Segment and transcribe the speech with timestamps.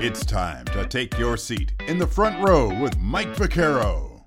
[0.00, 4.22] It's time to take your seat in the front row with Mike Vaccaro.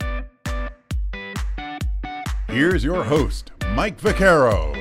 [2.50, 4.76] Here's your host, Mike Vaccaro.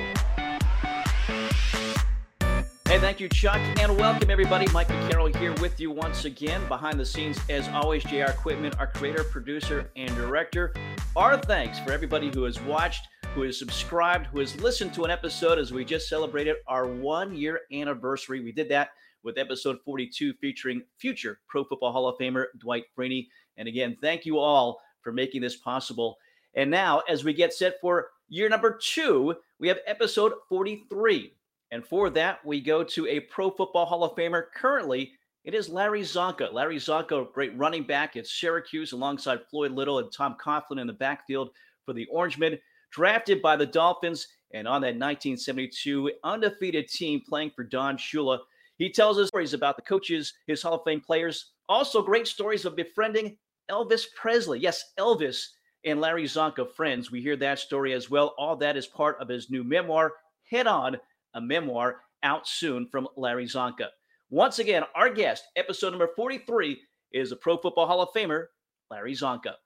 [2.89, 4.67] Hey, thank you, Chuck, and welcome everybody.
[4.73, 6.67] Mike Vaccaro here with you once again.
[6.67, 10.75] Behind the scenes, as always, JR Equipment, our creator, producer, and director.
[11.15, 15.13] Our thanks for everybody who has watched, who has subscribed, who has listened to an
[15.13, 18.41] episode as we just celebrated our one year anniversary.
[18.41, 18.91] We did that
[19.23, 23.29] with episode 42 featuring future Pro Football Hall of Famer Dwight Freeney.
[23.57, 26.17] And again, thank you all for making this possible.
[26.55, 31.35] And now, as we get set for year number two, we have episode 43.
[31.71, 34.45] And for that, we go to a Pro Football Hall of Famer.
[34.55, 35.13] Currently,
[35.45, 36.53] it is Larry Csonka.
[36.53, 40.93] Larry Csonka, great running back at Syracuse alongside Floyd Little and Tom Coughlin in the
[40.93, 41.51] backfield
[41.85, 42.59] for the Orangemen.
[42.91, 48.41] Drafted by the Dolphins and on that 1972 undefeated team playing for Don Shula.
[48.81, 52.65] He tells us stories about the coaches, his Hall of Fame players, also great stories
[52.65, 53.37] of befriending
[53.71, 54.59] Elvis Presley.
[54.59, 55.45] Yes, Elvis
[55.85, 57.11] and Larry Csonka friends.
[57.13, 58.35] We hear that story as well.
[58.39, 60.15] All that is part of his new memoir,
[60.51, 60.97] Head On,
[61.35, 63.89] a memoir out soon from Larry Csonka.
[64.31, 66.81] Once again, our guest, episode number 43,
[67.13, 68.47] is a Pro Football Hall of Famer,
[68.91, 69.57] Larry Csonka.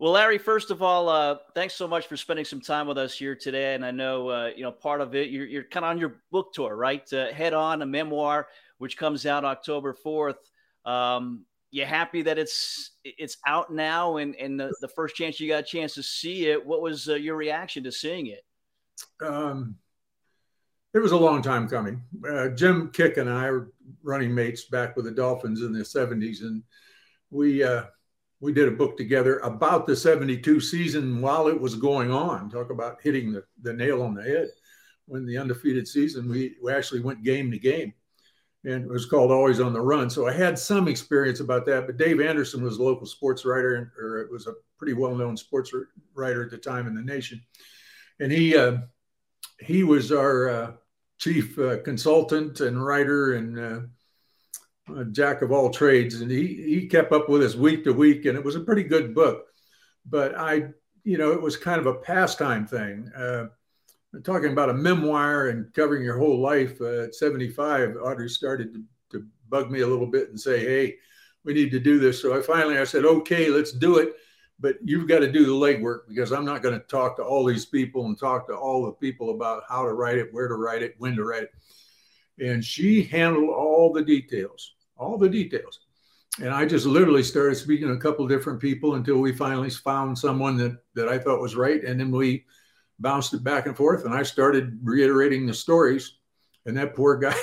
[0.00, 3.18] Well, Larry, first of all, uh, thanks so much for spending some time with us
[3.18, 3.74] here today.
[3.74, 6.22] And I know, uh, you know, part of it, you're, you're kind of on your
[6.32, 7.06] book tour, right?
[7.12, 8.48] Uh, Head On, a memoir,
[8.78, 10.38] which comes out October 4th.
[10.86, 15.48] Um, you happy that it's it's out now and, and the, the first chance you
[15.48, 18.42] got a chance to see it, what was uh, your reaction to seeing it?
[19.22, 19.76] Um,
[20.94, 22.02] it was a long time coming.
[22.26, 23.70] Uh, Jim Kiick and I were
[24.02, 26.62] running mates back with the Dolphins in the 70s, and
[27.30, 27.84] we uh,
[28.40, 32.48] we did a book together about the 72 season while it was going on.
[32.48, 34.48] Talk about hitting the, the nail on the head.
[35.06, 37.92] When the undefeated season, we, we actually went game to game,
[38.64, 40.08] and it was called Always on the Run.
[40.08, 41.86] So I had some experience about that.
[41.86, 45.36] But Dave Anderson was a local sports writer, or it was a pretty well known
[45.36, 45.72] sports
[46.14, 47.42] writer at the time in the nation,
[48.20, 48.78] and he uh,
[49.58, 50.72] he was our uh,
[51.18, 53.90] chief uh, consultant and writer and
[54.98, 58.24] uh, jack of all trades, and he he kept up with us week to week,
[58.24, 59.46] and it was a pretty good book.
[60.06, 60.68] But I,
[61.04, 63.10] you know, it was kind of a pastime thing.
[63.16, 63.46] Uh,
[64.24, 68.82] talking about a memoir and covering your whole life uh, at 75, Audrey started to,
[69.12, 70.96] to bug me a little bit and say, "Hey,
[71.44, 74.14] we need to do this." So I finally I said, "Okay, let's do it."
[74.60, 77.44] but you've got to do the legwork because I'm not going to talk to all
[77.44, 80.54] these people and talk to all the people about how to write it, where to
[80.54, 81.50] write it, when to write it.
[82.38, 85.80] And she handled all the details, all the details.
[86.40, 90.16] And I just literally started speaking to a couple different people until we finally found
[90.16, 91.82] someone that that I thought was right.
[91.82, 92.44] And then we
[93.00, 94.04] bounced it back and forth.
[94.04, 96.18] And I started reiterating the stories.
[96.66, 97.34] And that poor guy,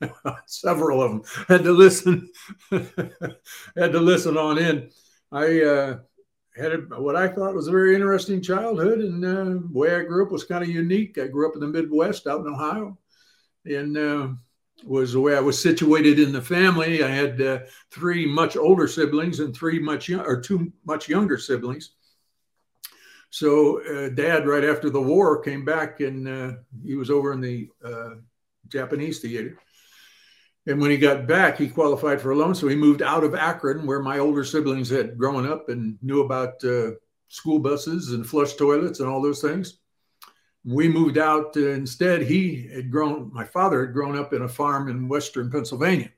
[0.46, 2.30] several of them had to listen,
[2.70, 4.90] had to listen on in.
[5.30, 5.98] I uh,
[6.56, 10.24] had a, what I thought was a very interesting childhood, and uh, way I grew
[10.24, 11.18] up was kind of unique.
[11.18, 12.96] I grew up in the Midwest, out in Ohio,
[13.66, 14.28] and uh,
[14.84, 17.02] was the way I was situated in the family.
[17.02, 17.58] I had uh,
[17.90, 21.92] three much older siblings and three much or two much younger siblings.
[23.30, 26.52] So, uh, Dad, right after the war, came back, and uh,
[26.84, 28.10] he was over in the uh,
[28.68, 29.58] Japanese theater
[30.66, 32.54] and when he got back, he qualified for a loan.
[32.54, 36.22] So he moved out of Akron, where my older siblings had grown up and knew
[36.22, 36.92] about uh,
[37.28, 39.80] school buses and flush toilets and all those things.
[40.64, 41.56] We moved out.
[41.56, 45.50] Uh, instead, he had grown, my father had grown up in a farm in Western
[45.50, 46.10] Pennsylvania,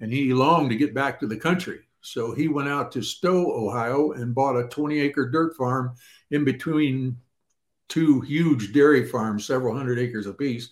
[0.00, 1.80] and he longed to get back to the country.
[2.00, 5.94] So he went out to Stow, Ohio, and bought a 20 acre dirt farm
[6.30, 7.16] in between
[7.88, 10.70] two huge dairy farms, several hundred acres apiece.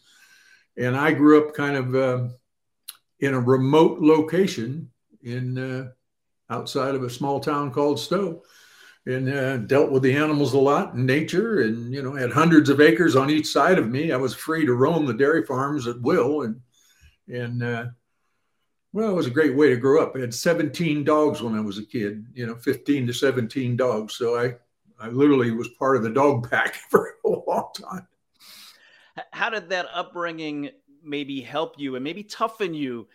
[0.77, 1.95] And I grew up kind of.
[1.95, 2.29] Uh,
[3.21, 4.91] in a remote location
[5.23, 5.89] in uh,
[6.51, 8.43] outside of a small town called Stow,
[9.07, 12.69] and uh, dealt with the animals a lot in nature, and you know had hundreds
[12.69, 14.13] of acres on each side of me.
[14.13, 16.61] I was free to roam the dairy farms at will, and
[17.29, 17.87] and uh,
[18.93, 20.15] well, it was a great way to grow up.
[20.17, 24.15] I had 17 dogs when I was a kid, you know, 15 to 17 dogs.
[24.15, 24.55] So I
[24.99, 28.07] I literally was part of the dog pack for a long time.
[29.33, 30.71] How did that upbringing
[31.03, 33.07] maybe help you and maybe toughen you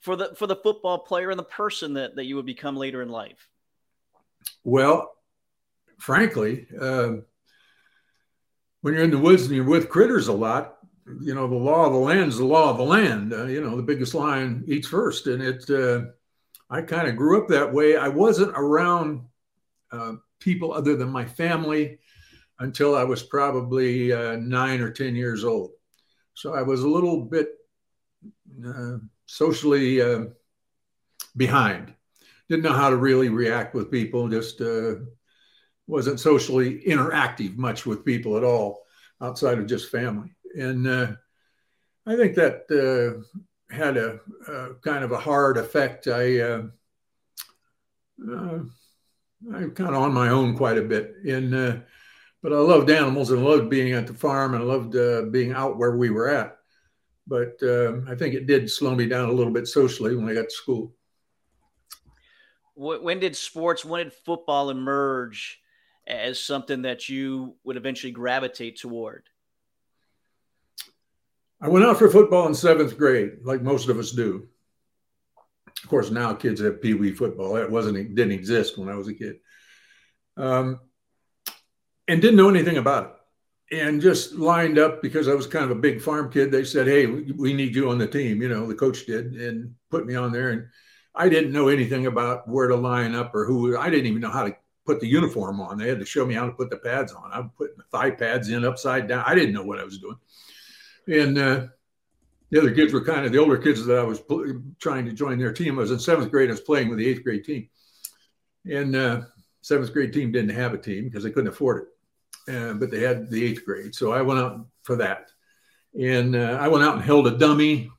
[0.00, 3.00] for the for the football player and the person that, that you would become later
[3.02, 3.48] in life?
[4.64, 5.12] Well,
[6.00, 7.12] frankly, uh,
[8.80, 10.78] when you're in the woods and you're with critters a lot,
[11.20, 13.32] you know the law of the land is the law of the land.
[13.32, 15.68] Uh, you know the biggest lion eats first, and it.
[15.70, 16.06] Uh,
[16.72, 17.96] I kind of grew up that way.
[17.96, 19.22] I wasn't around
[19.90, 21.98] uh, people other than my family
[22.60, 25.72] until I was probably uh, nine or ten years old.
[26.34, 27.48] So I was a little bit
[28.64, 30.26] uh, socially uh,
[31.36, 31.92] behind.
[32.48, 34.28] Didn't know how to really react with people.
[34.28, 34.60] Just
[35.90, 38.82] wasn't socially interactive much with people at all
[39.20, 40.34] outside of just family.
[40.56, 41.12] And uh,
[42.06, 46.06] I think that uh, had a, a, kind of a hard effect.
[46.06, 46.62] I uh,
[48.22, 51.14] I'm kind of on my own quite a bit.
[51.24, 51.84] In
[52.42, 55.96] but I loved animals and loved being at the farm and loved being out where
[55.96, 56.56] we were at
[57.30, 60.34] but um, I think it did slow me down a little bit socially when I
[60.34, 60.92] got to school.
[62.74, 65.60] When did sports, when did football emerge
[66.06, 69.24] as something that you would eventually gravitate toward?
[71.60, 74.48] I went out for football in seventh grade, like most of us do.
[75.82, 77.54] Of course, now kids have pee wee football.
[77.54, 79.36] That wasn't didn't exist when I was a kid,
[80.36, 80.80] um,
[82.08, 83.12] and didn't know anything about it
[83.72, 86.50] and just lined up because I was kind of a big farm kid.
[86.50, 89.74] They said, "Hey, we need you on the team." You know, the coach did, and
[89.90, 90.50] put me on there.
[90.50, 90.66] And
[91.14, 93.76] I didn't know anything about where to line up or who.
[93.76, 94.56] I didn't even know how to
[94.86, 95.78] put the uniform on.
[95.78, 97.30] They had to show me how to put the pads on.
[97.32, 99.24] I'm putting the thigh pads in upside down.
[99.26, 100.18] I didn't know what I was doing.
[101.08, 101.66] And uh,
[102.50, 105.12] the other kids were kind of the older kids that I was pl- trying to
[105.12, 105.78] join their team.
[105.78, 106.50] I was in seventh grade.
[106.50, 107.68] I was playing with the eighth grade team,
[108.64, 109.22] and uh,
[109.60, 111.88] seventh grade team didn't have a team because they couldn't afford it
[112.50, 113.94] uh, but they had the eighth grade.
[113.94, 115.30] So I went out for that.
[115.98, 117.90] And uh, I went out and held a dummy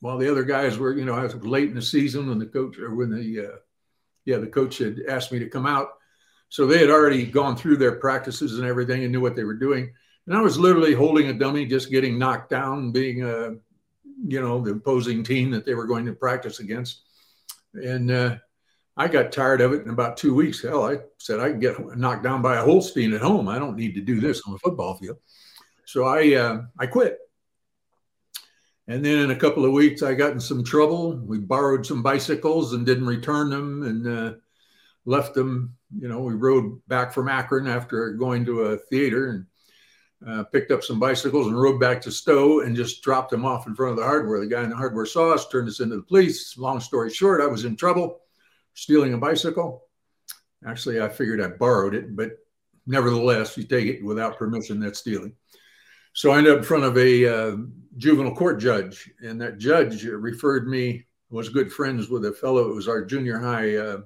[0.00, 2.46] while the other guys were, you know, I was late in the season when the
[2.46, 3.56] coach, or when the, uh,
[4.24, 5.88] yeah, the coach had asked me to come out.
[6.54, 9.54] So they had already gone through their practices and everything and knew what they were
[9.54, 9.92] doing.
[10.28, 13.56] And I was literally holding a dummy, just getting knocked down, being a,
[14.28, 17.02] you know, the opposing team that they were going to practice against.
[17.72, 18.36] And uh,
[18.96, 20.62] I got tired of it in about two weeks.
[20.62, 23.48] Hell, I said I can get knocked down by a Holstein at home.
[23.48, 25.16] I don't need to do this on the football field.
[25.86, 27.18] So I uh, I quit.
[28.86, 31.16] And then in a couple of weeks, I got in some trouble.
[31.16, 34.34] We borrowed some bicycles and didn't return them and uh,
[35.04, 35.74] left them.
[35.98, 39.46] You know, we rode back from Akron after going to a theater and
[40.26, 43.66] uh, picked up some bicycles and rode back to Stow and just dropped them off
[43.66, 44.40] in front of the hardware.
[44.40, 46.56] The guy in the hardware saw us, turned us into the police.
[46.56, 48.20] Long story short, I was in trouble
[48.74, 49.84] stealing a bicycle.
[50.66, 52.38] Actually, I figured I borrowed it, but
[52.86, 55.34] nevertheless, you take it without permission, that's stealing.
[56.14, 57.56] So I ended up in front of a uh,
[57.96, 62.74] juvenile court judge, and that judge referred me, was good friends with a fellow, it
[62.74, 63.98] was our junior high uh,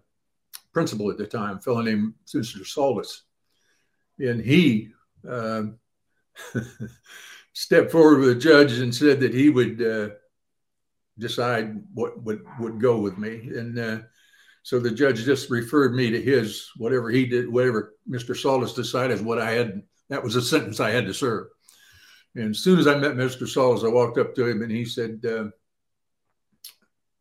[0.78, 2.64] principal at the time, a fellow named Mr.
[2.64, 3.22] Saldus.
[4.20, 4.90] And he
[5.28, 5.62] uh,
[7.52, 10.10] stepped forward with the judge and said that he would uh,
[11.18, 13.50] decide what would, would go with me.
[13.56, 13.98] And uh,
[14.62, 18.36] so the judge just referred me to his whatever he did, whatever Mr.
[18.36, 19.82] Solis decided is what I had.
[20.10, 21.48] That was a sentence I had to serve.
[22.36, 23.48] And as soon as I met Mr.
[23.48, 25.46] Solis, I walked up to him and he said, uh,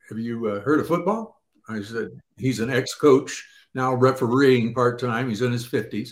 [0.10, 1.37] "Have you uh, heard of football?"
[1.68, 5.30] I said, "He's an ex-coach now refereeing part time.
[5.30, 6.12] He's in his 50s."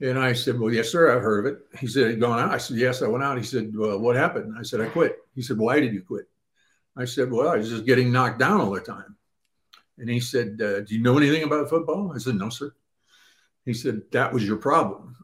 [0.00, 1.78] And I said, Well, yes, sir, I've heard of it.
[1.78, 2.52] He said, Going out?
[2.52, 3.38] I said, Yes, I went out.
[3.38, 4.54] He said, Well, what happened?
[4.58, 5.16] I said, I quit.
[5.34, 6.26] He said, Why did you quit?
[6.96, 9.16] I said, Well, I was just getting knocked down all the time.
[9.98, 12.12] And he said, uh, Do you know anything about football?
[12.14, 12.74] I said, No, sir.
[13.64, 15.16] He said, That was your problem.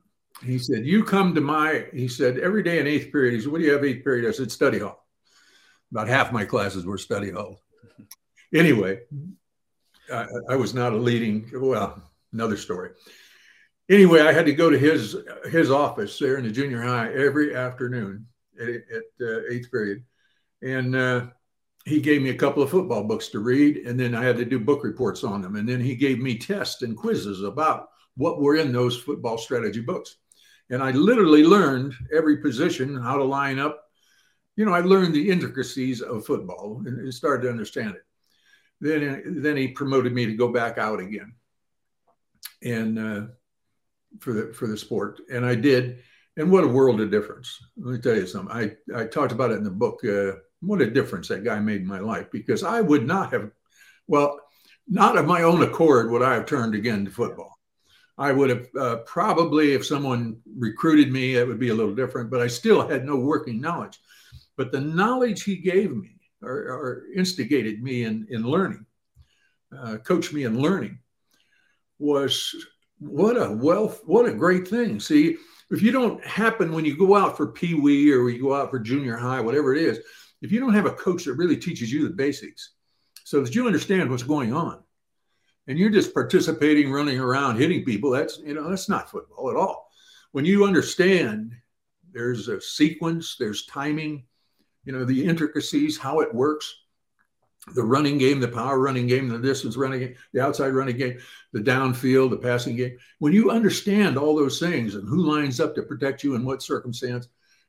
[0.42, 3.34] He said, You come to my, he said, every day in eighth period.
[3.34, 4.28] He said, What do you have eighth period?
[4.28, 5.04] I said, Study hall.
[5.90, 7.60] About half my classes were study hall.
[8.54, 9.00] Anyway,
[10.12, 12.02] I, I was not a leading, well,
[12.32, 12.90] another story.
[13.88, 15.16] Anyway, I had to go to his
[15.50, 18.26] his office there in the junior high every afternoon
[18.60, 20.04] at, at uh, eighth period,
[20.62, 21.26] and uh,
[21.84, 24.44] he gave me a couple of football books to read, and then I had to
[24.44, 25.56] do book reports on them.
[25.56, 29.80] And then he gave me tests and quizzes about what were in those football strategy
[29.80, 30.16] books.
[30.68, 33.82] And I literally learned every position, how to line up.
[34.56, 38.02] You know, I learned the intricacies of football and started to understand it.
[38.80, 41.34] Then, then he promoted me to go back out again,
[42.62, 43.26] and uh,
[44.20, 45.98] for the for the sport, and I did.
[46.36, 47.58] And what a world of difference!
[47.76, 48.56] Let me tell you something.
[48.56, 50.02] I I talked about it in the book.
[50.04, 53.50] Uh, what a difference that guy made in my life because I would not have,
[54.06, 54.38] well,
[54.88, 57.58] not of my own accord would I have turned again to football.
[58.18, 62.30] I would have uh, probably, if someone recruited me, it would be a little different,
[62.30, 63.98] but I still had no working knowledge.
[64.56, 68.86] But the knowledge he gave me or, or instigated me in, in learning,
[69.76, 70.98] uh, coached me in learning,
[71.98, 72.54] was
[72.98, 75.00] what a wealth, what a great thing.
[75.00, 75.36] See,
[75.70, 78.70] if you don't happen when you go out for Pee Wee or you go out
[78.70, 80.00] for junior high, whatever it is,
[80.42, 82.72] if you don't have a coach that really teaches you the basics
[83.24, 84.82] so that you understand what's going on
[85.66, 89.56] and you're just participating running around hitting people that's you know that's not football at
[89.56, 89.88] all
[90.32, 91.52] when you understand
[92.12, 94.24] there's a sequence there's timing
[94.84, 96.74] you know, the intricacies, how it works,
[97.74, 101.18] the running game, the power running game, the distance running game, the outside running game,
[101.52, 102.96] the downfield, the passing game.
[103.18, 106.62] When you understand all those things and who lines up to protect you in what
[106.62, 107.28] circumstance,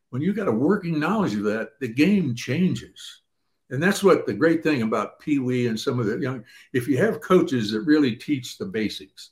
[0.09, 3.21] when you've got a working knowledge of that, the game changes.
[3.69, 6.87] And that's what the great thing about Pee Wee and some of the young, if
[6.87, 9.31] you have coaches that really teach the basics,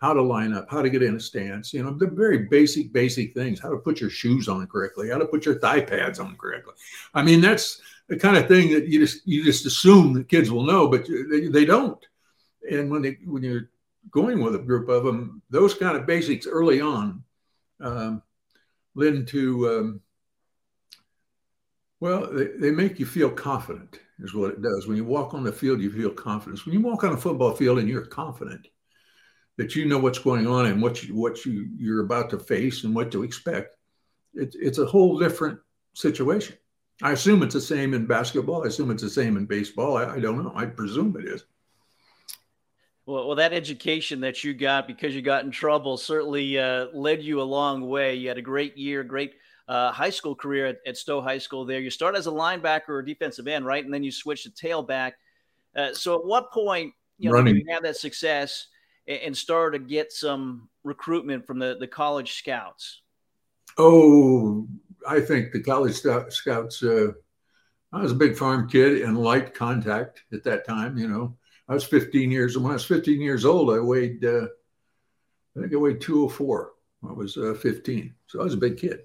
[0.00, 2.92] how to line up, how to get in a stance, you know, the very basic,
[2.92, 6.18] basic things, how to put your shoes on correctly, how to put your thigh pads
[6.18, 6.72] on correctly.
[7.12, 10.50] I mean, that's the kind of thing that you just you just assume that kids
[10.50, 12.04] will know, but they, they don't.
[12.70, 13.70] And when they when you're
[14.10, 17.22] going with a group of them, those kind of basics early on
[17.80, 18.22] um,
[18.94, 20.00] lend to um,
[22.00, 24.86] well, they, they make you feel confident is what it does.
[24.86, 26.64] When you walk on the field, you feel confidence.
[26.64, 28.66] When you walk on a football field and you're confident,
[29.60, 32.84] that you know what's going on and what you what you you're about to face
[32.84, 33.76] and what to expect.
[34.32, 35.58] It's it's a whole different
[35.92, 36.56] situation.
[37.02, 38.64] I assume it's the same in basketball.
[38.64, 39.98] I assume it's the same in baseball.
[39.98, 40.52] I, I don't know.
[40.54, 41.44] I presume it is.
[43.04, 47.22] Well, well, that education that you got because you got in trouble certainly uh, led
[47.22, 48.14] you a long way.
[48.14, 49.34] You had a great year, great
[49.68, 51.66] uh, high school career at, at, Stow High School.
[51.66, 54.50] There, you start as a linebacker or defensive end, right, and then you switch to
[54.50, 55.12] tailback.
[55.76, 58.68] Uh, so, at what point, you know, you have that success?
[59.10, 63.02] And start to get some recruitment from the, the college scouts?
[63.78, 64.66] Oh,
[65.08, 66.82] I think the college scouts.
[66.82, 67.12] Uh,
[67.92, 70.96] I was a big farm kid and light contact at that time.
[70.96, 71.36] You know,
[71.68, 72.56] I was 15 years.
[72.56, 74.24] Old when I was 15 years old, I weighed.
[74.24, 74.46] Uh,
[75.56, 76.72] I think I weighed 204.
[77.08, 79.00] I was uh, 15, so I was a big kid,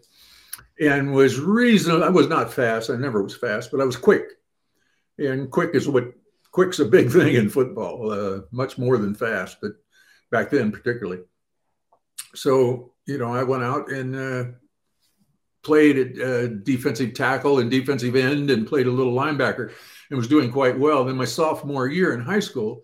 [0.81, 2.03] and was reasonable.
[2.03, 2.89] I was not fast.
[2.89, 4.23] I never was fast, but I was quick,
[5.17, 6.11] and quick is what
[6.51, 8.11] quick's a big thing in football.
[8.11, 9.71] Uh, much more than fast, but
[10.35, 11.21] back then particularly.
[12.33, 14.43] So you know, I went out and uh,
[15.63, 19.71] played at uh, defensive tackle and defensive end, and played a little linebacker,
[20.09, 21.05] and was doing quite well.
[21.05, 22.83] Then my sophomore year in high school,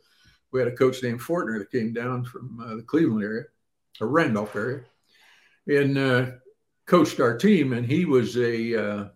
[0.52, 3.46] we had a coach named Fortner that came down from uh, the Cleveland area,
[4.00, 4.84] or Randolph area,
[5.68, 6.26] and uh,
[6.86, 7.74] coached our team.
[7.74, 9.08] And he was a uh,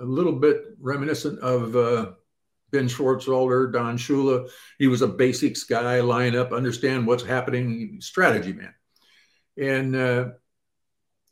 [0.00, 2.12] a little bit reminiscent of uh,
[2.70, 4.48] Ben Schwartzwalder, Don Shula.
[4.78, 8.74] He was a basics guy, line up, understand what's happening, strategy man.
[9.56, 10.28] And uh,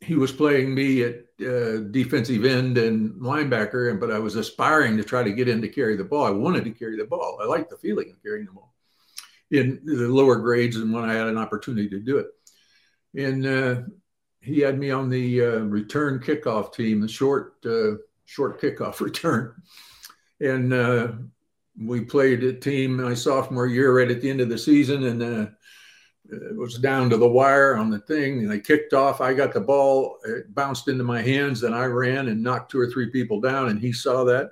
[0.01, 1.15] he was playing me at
[1.45, 5.61] uh, defensive end and linebacker, and but I was aspiring to try to get in
[5.61, 6.25] to carry the ball.
[6.25, 7.39] I wanted to carry the ball.
[7.41, 8.73] I liked the feeling of carrying the ball
[9.51, 12.27] in the lower grades and when I had an opportunity to do it.
[13.15, 13.81] And uh,
[14.41, 19.53] he had me on the uh, return kickoff team, the short uh, short kickoff return
[20.39, 21.11] and uh,
[21.79, 25.21] we played a team my sophomore year right at the end of the season, and
[25.21, 25.49] uh,
[26.29, 29.21] it was down to the wire on the thing, and they kicked off.
[29.21, 32.79] I got the ball, it bounced into my hands, and I ran and knocked two
[32.79, 34.51] or three people down, and he saw that,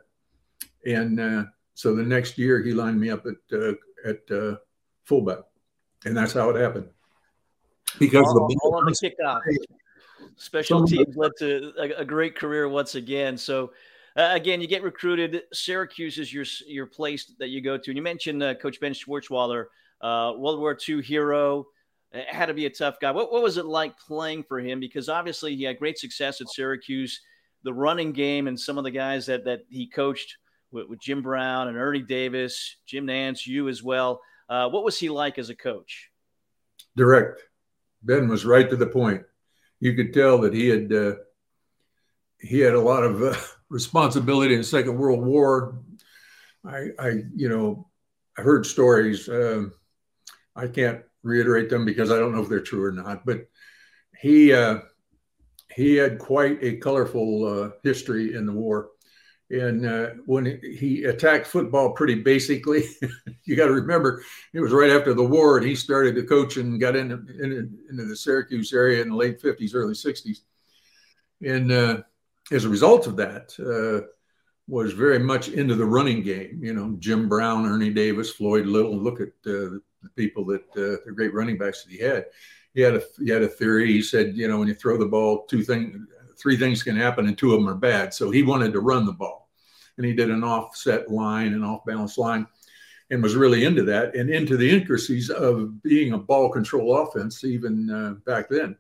[0.86, 3.74] and uh, so the next year he lined me up at uh,
[4.06, 4.56] at uh,
[5.04, 5.40] fullback,
[6.06, 6.88] and that's how it happened.
[8.00, 9.42] Because all, the all on the kickoff.
[10.38, 13.38] Special teams led to a, a great career once again.
[13.38, 13.72] So
[14.18, 15.44] uh, again, you get recruited.
[15.52, 17.92] Syracuse is your your place that you go to.
[17.92, 19.66] And you mentioned uh, Coach Ben Schwartzwalder,
[20.02, 21.68] uh, World War II hero.
[22.14, 23.12] It had to be a tough guy.
[23.12, 24.80] What, what was it like playing for him?
[24.80, 27.20] Because obviously he had great success at Syracuse.
[27.64, 30.38] The running game and some of the guys that that he coached
[30.72, 34.22] with, with Jim Brown and Ernie Davis, Jim Nance, you as well.
[34.48, 36.10] Uh, what was he like as a coach?
[36.96, 37.42] Direct.
[38.04, 39.24] Ben was right to the point.
[39.82, 41.16] You could tell that he had uh,
[42.40, 43.36] he had a lot of uh,
[43.76, 45.78] responsibility in the Second World War.
[46.66, 47.90] I, I you know,
[48.38, 49.28] I heard stories.
[49.28, 49.66] Uh,
[50.56, 53.26] I can't reiterate them because I don't know if they're true or not.
[53.26, 53.50] But
[54.18, 54.78] he uh,
[55.76, 58.92] he had quite a colorful uh, history in the war.
[59.50, 62.86] And uh, when he attacked football pretty basically,
[63.44, 66.56] you got to remember it was right after the war, and he started to coach
[66.56, 70.40] and got into, into, into the Syracuse area in the late 50s, early 60s.
[71.46, 71.98] And uh,
[72.52, 74.08] as a result of that, uh,
[74.68, 76.60] was very much into the running game.
[76.64, 78.98] You know, Jim Brown, Ernie Davis, Floyd Little.
[78.98, 82.26] Look at uh, the people that uh, the great running backs that he had.
[82.74, 83.92] He had a he had a theory.
[83.92, 85.96] He said, you know, when you throw the ball, two things,
[86.38, 88.14] three things can happen, and two of them are bad.
[88.14, 89.50] So he wanted to run the ball,
[89.98, 92.48] and he did an offset line, an off balance line,
[93.12, 97.44] and was really into that and into the intricacies of being a ball control offense
[97.44, 98.76] even uh, back then.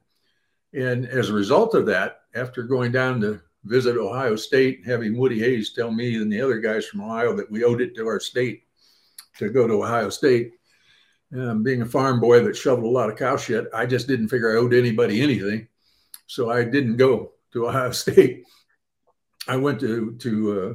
[0.73, 5.39] And as a result of that, after going down to visit Ohio State, having Woody
[5.39, 8.19] Hayes tell me and the other guys from Ohio that we owed it to our
[8.19, 8.63] state
[9.37, 10.53] to go to Ohio State.
[11.35, 14.29] Um, being a farm boy that shoveled a lot of cow shit, I just didn't
[14.29, 15.67] figure I owed anybody anything.
[16.27, 18.43] So I didn't go to Ohio State.
[19.47, 20.73] I went to to uh,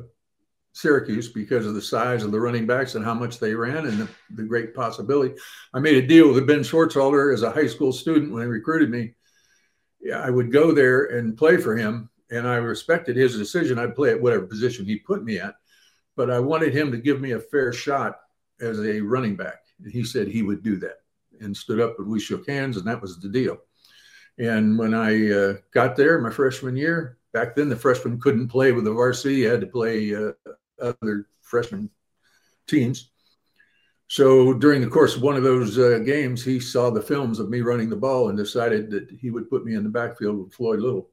[0.72, 3.98] Syracuse because of the size of the running backs and how much they ran and
[3.98, 5.34] the, the great possibility.
[5.72, 8.90] I made a deal with Ben Schwartzwalder as a high school student when he recruited
[8.90, 9.14] me.
[10.00, 13.78] Yeah, I would go there and play for him, and I respected his decision.
[13.78, 15.54] I'd play at whatever position he put me at,
[16.16, 18.20] but I wanted him to give me a fair shot
[18.60, 19.60] as a running back.
[19.78, 20.98] And he said he would do that
[21.40, 23.58] and stood up and we shook hands, and that was the deal.
[24.38, 28.72] And when I uh, got there my freshman year, back then the freshmen couldn't play
[28.72, 30.32] with the varsity, had to play uh,
[30.80, 31.90] other freshman
[32.66, 33.10] teams.
[34.08, 37.48] So during the course of one of those uh, games, he saw the films of
[37.48, 40.52] me running the ball and decided that he would put me in the backfield with
[40.52, 41.09] Floyd Little,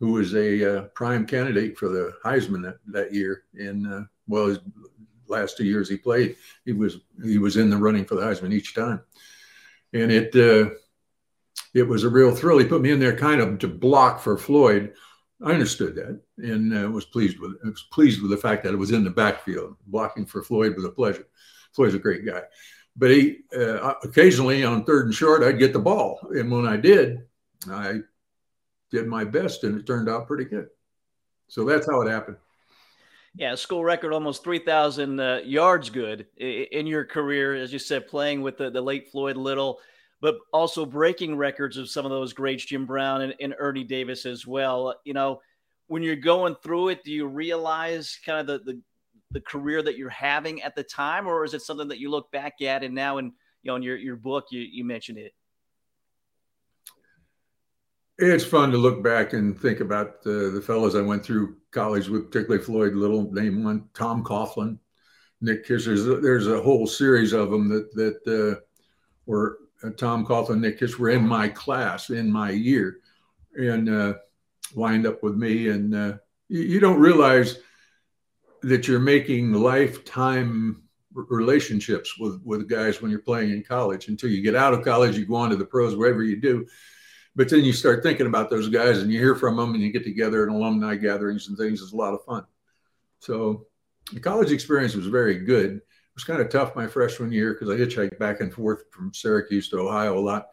[0.00, 3.44] who was a uh, prime candidate for the Heisman that, that year.
[3.54, 4.58] In uh, well, his
[5.26, 8.52] last two years he played, he was he was in the running for the Heisman
[8.52, 9.00] each time,
[9.92, 10.70] and it uh,
[11.74, 12.58] it was a real thrill.
[12.58, 14.92] He put me in there kind of to block for Floyd
[15.42, 17.58] I understood that and uh, was pleased with it.
[17.64, 19.76] I was pleased with the fact that it was in the backfield.
[19.86, 21.26] Blocking for Floyd was a pleasure.
[21.72, 22.42] Floyd's a great guy,
[22.96, 26.76] but he uh, occasionally on third and short I'd get the ball, and when I
[26.76, 27.20] did,
[27.70, 28.00] I
[28.90, 30.68] did my best, and it turned out pretty good.
[31.48, 32.36] So that's how it happened.
[33.34, 38.42] Yeah, school record almost 3,000 uh, yards good in your career, as you said, playing
[38.42, 39.80] with the, the late Floyd Little
[40.20, 44.26] but also breaking records of some of those greats, Jim Brown and, and Ernie Davis
[44.26, 44.94] as well.
[45.04, 45.40] You know,
[45.86, 48.80] when you're going through it, do you realize kind of the, the
[49.30, 52.30] the career that you're having at the time, or is it something that you look
[52.32, 53.26] back at and now, in
[53.62, 55.34] you know, in your your book, you you mentioned it.
[58.20, 62.08] It's fun to look back and think about the, the fellows I went through college
[62.08, 64.76] with, particularly Floyd Little, name one, Tom Coughlin,
[65.40, 65.84] Nick Kish.
[65.84, 68.60] There's a, whole series of them that that uh,
[69.26, 72.98] were uh, Tom Coughlin, Nick Kish were in my class in my year,
[73.54, 74.14] and uh,
[74.74, 75.68] wind up with me.
[75.68, 76.14] And uh,
[76.48, 77.58] you, you, don't realize
[78.62, 80.82] that you're making lifetime
[81.14, 85.16] relationships with with guys when you're playing in college until you get out of college.
[85.16, 86.66] You go on to the pros, wherever you do.
[87.36, 89.92] But then you start thinking about those guys, and you hear from them, and you
[89.92, 91.82] get together in alumni gatherings and things.
[91.82, 92.44] It's a lot of fun.
[93.20, 93.66] So
[94.12, 95.82] the college experience was very good It
[96.14, 99.68] was kind of tough my freshman year because I hitchhiked back and forth from Syracuse
[99.70, 100.46] to Ohio a lot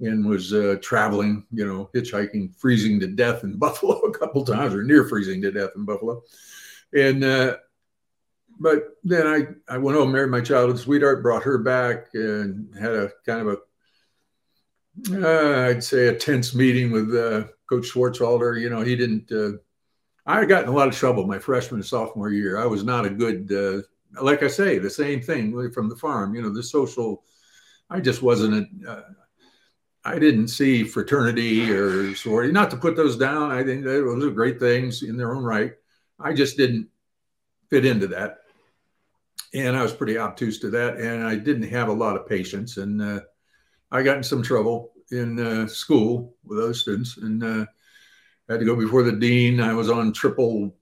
[0.00, 4.74] and was uh, traveling, you know, hitchhiking, freezing to death in Buffalo a couple times
[4.74, 6.22] or near freezing to death in Buffalo.
[6.94, 7.56] And, uh,
[8.60, 12.92] but then I, I went home, married my childhood sweetheart, brought her back and had
[12.92, 13.56] a kind of a,
[15.12, 18.60] uh, I'd say a tense meeting with uh, Coach Schwartzwalder.
[18.60, 19.58] You know, he didn't, uh,
[20.26, 22.58] I got in a lot of trouble my freshman and sophomore year.
[22.58, 23.82] I was not a good uh,
[24.20, 26.34] like I say, the same thing from the farm.
[26.34, 27.24] You know, the social.
[27.90, 28.68] I just wasn't.
[28.86, 29.02] Uh,
[30.04, 32.52] I didn't see fraternity or sorority.
[32.52, 33.50] Not to put those down.
[33.50, 35.72] I think those are great things in their own right.
[36.20, 36.88] I just didn't
[37.70, 38.38] fit into that,
[39.54, 42.76] and I was pretty obtuse to that, and I didn't have a lot of patience,
[42.76, 43.20] and uh,
[43.90, 47.66] I got in some trouble in uh, school with other students, and uh,
[48.48, 49.60] had to go before the dean.
[49.60, 50.74] I was on triple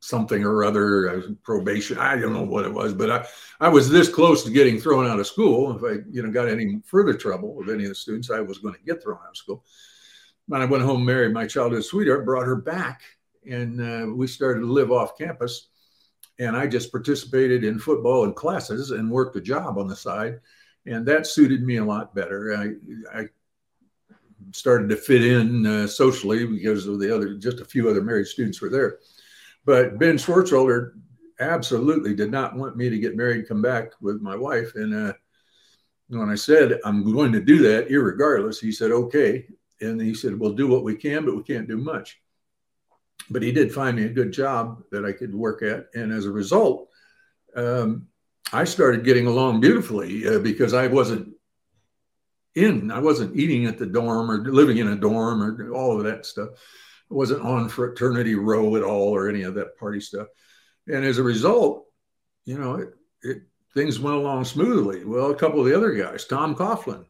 [0.00, 1.96] something or other, probation.
[1.96, 3.26] I don't know what it was, but I,
[3.60, 5.76] I was this close to getting thrown out of school.
[5.76, 8.58] If I, you know, got any further trouble with any of the students, I was
[8.58, 9.64] going to get thrown out of school.
[10.48, 13.02] When I went home, married my childhood sweetheart, brought her back,
[13.48, 15.68] and uh, we started to live off campus.
[16.40, 20.40] And I just participated in football and classes and worked a job on the side,
[20.86, 22.54] and that suited me a lot better.
[22.56, 23.26] I, I
[24.52, 28.26] started to fit in uh, socially because of the other, just a few other married
[28.26, 28.98] students were there
[29.64, 30.92] but Ben Schwartzwalder
[31.40, 34.74] absolutely did not want me to get married come back with my wife.
[34.74, 35.12] And uh,
[36.08, 39.46] when I said, I'm going to do that, regardless, he said, okay.
[39.80, 42.20] And he said, we'll do what we can, but we can't do much.
[43.30, 45.86] But he did find me a good job that I could work at.
[45.94, 46.88] And as a result,
[47.56, 48.08] um,
[48.52, 51.34] I started getting along beautifully uh, because I wasn't
[52.54, 56.04] in, I wasn't eating at the dorm or living in a dorm or all of
[56.04, 56.50] that stuff
[57.12, 60.28] I wasn't on fraternity row at all or any of that party stuff.
[60.86, 61.84] And as a result,
[62.46, 62.88] you know, it,
[63.22, 63.42] it
[63.74, 65.04] things went along smoothly.
[65.04, 67.04] Well, a couple of the other guys, Tom Coughlin,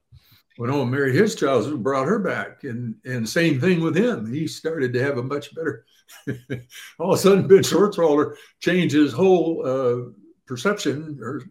[0.59, 3.96] went home and married his child, and brought her back, and and same thing with
[3.96, 4.31] him.
[4.31, 5.87] He started to have a much better.
[6.98, 10.11] all of a sudden, Ben Schwartzwalder changed his whole uh,
[10.53, 11.43] perception or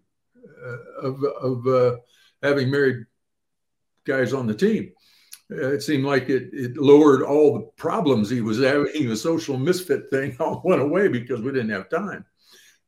[0.64, 1.98] uh, of of uh,
[2.44, 3.04] having married
[4.06, 4.92] guys on the team.
[5.52, 9.10] Uh, it seemed like it, it lowered all the problems he was having.
[9.10, 12.24] The social misfit thing all went away because we didn't have time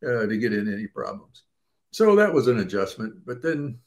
[0.08, 1.46] uh, to get in any problems.
[1.90, 3.26] So that was an adjustment.
[3.26, 3.80] But then,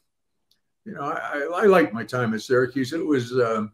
[0.84, 2.92] you know, I, I, I liked my time at Syracuse.
[2.92, 3.72] It was, um,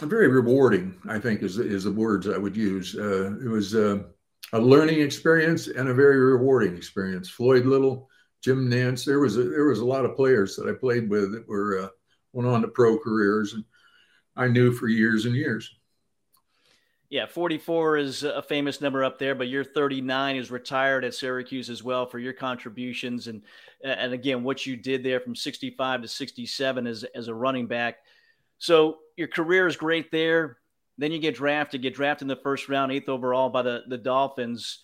[0.00, 0.96] very rewarding.
[1.08, 2.96] I think is is the words I would use.
[2.96, 4.02] Uh, it was uh,
[4.52, 7.28] a learning experience and a very rewarding experience.
[7.28, 8.08] Floyd Little,
[8.42, 9.04] Jim Nance.
[9.04, 11.78] There was a, there was a lot of players that I played with that were
[11.78, 11.88] uh,
[12.32, 13.64] went on to pro careers, and
[14.36, 15.70] I knew for years and years.
[17.12, 21.68] Yeah, 44 is a famous number up there, but your 39 is retired at Syracuse
[21.68, 23.42] as well for your contributions and
[23.84, 27.96] and again what you did there from 65 to 67 as as a running back.
[28.56, 30.56] So your career is great there.
[30.98, 33.98] Then you get drafted, get drafted in the first round, eighth overall by the the
[33.98, 34.80] Dolphins.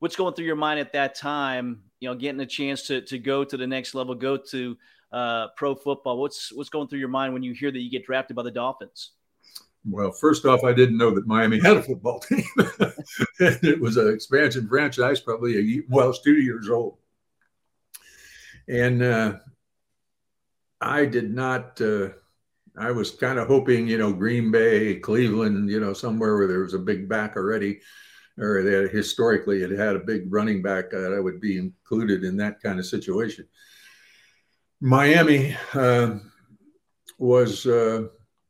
[0.00, 1.82] What's going through your mind at that time?
[2.00, 4.76] You know, getting a chance to to go to the next level, go to
[5.12, 6.18] uh, pro football.
[6.18, 8.50] What's what's going through your mind when you hear that you get drafted by the
[8.50, 9.12] Dolphins?
[9.88, 12.44] Well, first off, I didn't know that Miami had a football team.
[13.40, 16.98] it was an expansion franchise, probably a well, it's two years old,
[18.68, 19.36] and uh,
[20.80, 21.80] I did not.
[21.80, 22.10] Uh,
[22.78, 26.60] I was kind of hoping, you know, Green Bay, Cleveland, you know, somewhere where there
[26.60, 27.80] was a big back already,
[28.38, 32.36] or that historically it had a big running back that I would be included in
[32.38, 33.46] that kind of situation.
[34.80, 36.16] Miami uh,
[37.18, 38.08] was uh,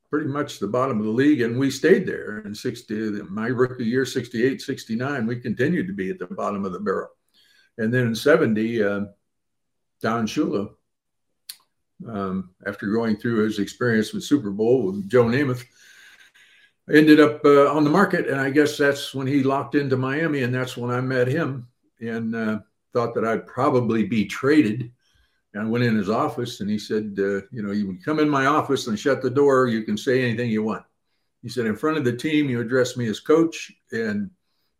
[0.08, 2.38] pretty much the bottom of the league, and we stayed there.
[2.40, 6.72] In 60, my rookie year, 68, 69, we continued to be at the bottom of
[6.72, 7.08] the barrel.
[7.78, 9.00] And then in 70, uh,
[10.00, 10.70] Don Shula,
[12.08, 15.64] um, after going through his experience with Super Bowl with Joe Namath,
[16.92, 18.28] ended up uh, on the market.
[18.28, 21.68] And I guess that's when he locked into Miami, and that's when I met him
[22.00, 22.58] and uh,
[22.92, 24.90] thought that I'd probably be traded
[25.54, 28.18] And I went in his office and he said, uh, You know, you can come
[28.18, 29.68] in my office and shut the door.
[29.68, 30.84] You can say anything you want.
[31.42, 33.72] He said, In front of the team, you address me as coach.
[33.92, 34.30] And,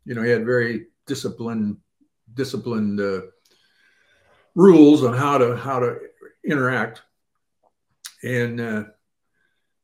[0.05, 1.77] you know, he had very disciplined,
[2.33, 3.21] disciplined uh,
[4.55, 5.99] rules on how to how to
[6.45, 7.01] interact.
[8.23, 8.83] And uh,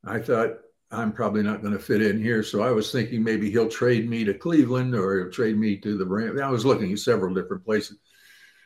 [0.06, 0.52] I thought,
[0.92, 2.42] I'm probably not going to fit in here.
[2.42, 5.98] So I was thinking maybe he'll trade me to Cleveland or he'll trade me to
[5.98, 6.42] the Rams.
[6.42, 8.00] I was looking at several different places.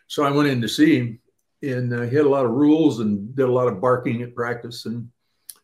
[0.08, 1.20] So I went in to see him
[1.64, 4.36] and uh, he had a lot of rules and did a lot of barking at
[4.36, 4.86] practice.
[4.86, 5.10] And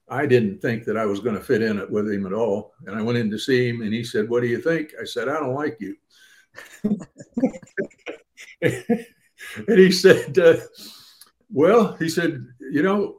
[0.10, 2.74] I didn't think that I was going to fit in it with him at all.
[2.88, 5.04] And I went in to see him, and he said, "What do you think?" I
[5.04, 5.96] said, "I don't like you."
[8.62, 9.06] and
[9.68, 10.58] he said, uh,
[11.52, 13.19] "Well," he said, "You know."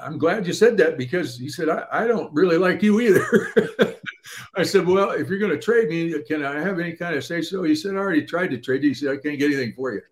[0.00, 3.48] I'm glad you said that because he said, I, I don't really like you either.
[4.56, 7.24] I said, Well, if you're going to trade me, can I have any kind of
[7.24, 7.62] say so?
[7.62, 8.90] He said, I already tried to trade you.
[8.90, 10.02] He said, I can't get anything for you.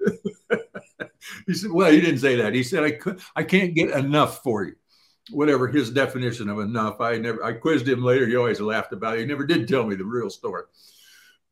[1.46, 2.54] he said, Well, he didn't say that.
[2.54, 4.74] He said, I, could, I can't get enough for you.
[5.30, 7.00] Whatever his definition of enough.
[7.00, 8.26] I never, I quizzed him later.
[8.26, 9.20] He always laughed about it.
[9.20, 10.64] He never did tell me the real story,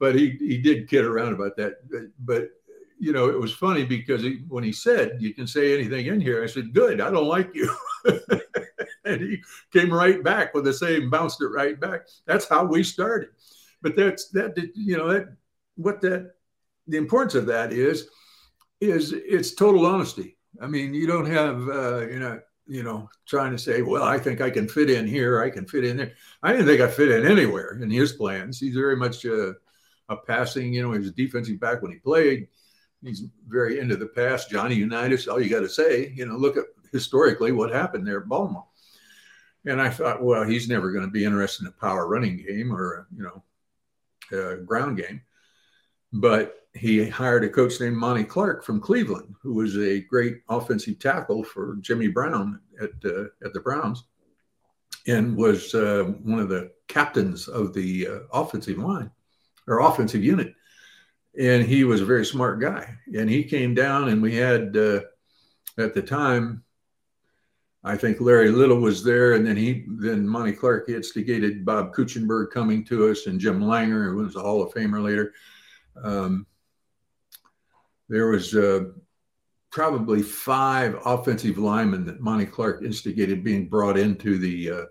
[0.00, 1.88] but he, he did kid around about that.
[1.88, 2.48] But, but
[2.98, 6.20] you know, it was funny because he, when he said, You can say anything in
[6.20, 7.74] here, I said, Good, I don't like you.
[9.04, 12.02] and he came right back with the same, bounced it right back.
[12.26, 13.30] That's how we started.
[13.82, 15.28] But that's that, you know, that
[15.76, 16.32] what that,
[16.87, 18.08] the importance of that is,
[18.80, 20.37] is it's total honesty.
[20.61, 24.18] I mean, you don't have, uh, you know, you know, trying to say, well, I
[24.18, 26.12] think I can fit in here, I can fit in there.
[26.42, 28.58] I didn't think I fit in anywhere in his plans.
[28.58, 29.54] He's very much a,
[30.08, 32.48] a passing, you know, he was a defensive back when he played.
[33.02, 34.50] He's very into the past.
[34.50, 38.20] Johnny Unitas, all you got to say, you know, look at historically what happened there
[38.20, 38.66] at Baltimore.
[39.66, 42.72] And I thought, well, he's never going to be interested in a power running game
[42.72, 43.42] or, you know,
[44.64, 45.22] ground game.
[46.12, 50.98] But he hired a coach named Monty Clark from Cleveland, who was a great offensive
[50.98, 54.04] tackle for Jimmy Brown at uh, at the Browns,
[55.06, 59.11] and was uh, one of the captains of the uh, offensive line
[59.66, 60.54] or offensive unit.
[61.38, 62.96] And he was a very smart guy.
[63.16, 65.01] And he came down, and we had uh,
[65.79, 66.64] at the time,
[67.85, 72.51] I think Larry Little was there, and then he then Monty Clark instigated Bob Kuechenberg
[72.51, 75.33] coming to us, and Jim Langer, who was a Hall of Famer later.
[76.03, 76.46] Um,
[78.09, 78.87] there was uh,
[79.70, 84.85] probably five offensive linemen that Monty Clark instigated being brought into the uh,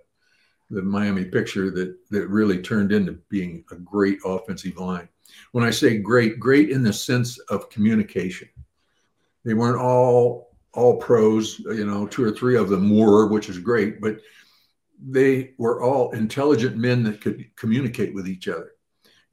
[0.70, 5.10] the Miami picture that that really turned into being a great offensive line.
[5.52, 8.50] When I say great, great in the sense of communication.
[9.46, 13.58] They weren't all all pros, you know, two or three of them were, which is
[13.58, 14.20] great, but
[15.00, 18.72] they were all intelligent men that could communicate with each other.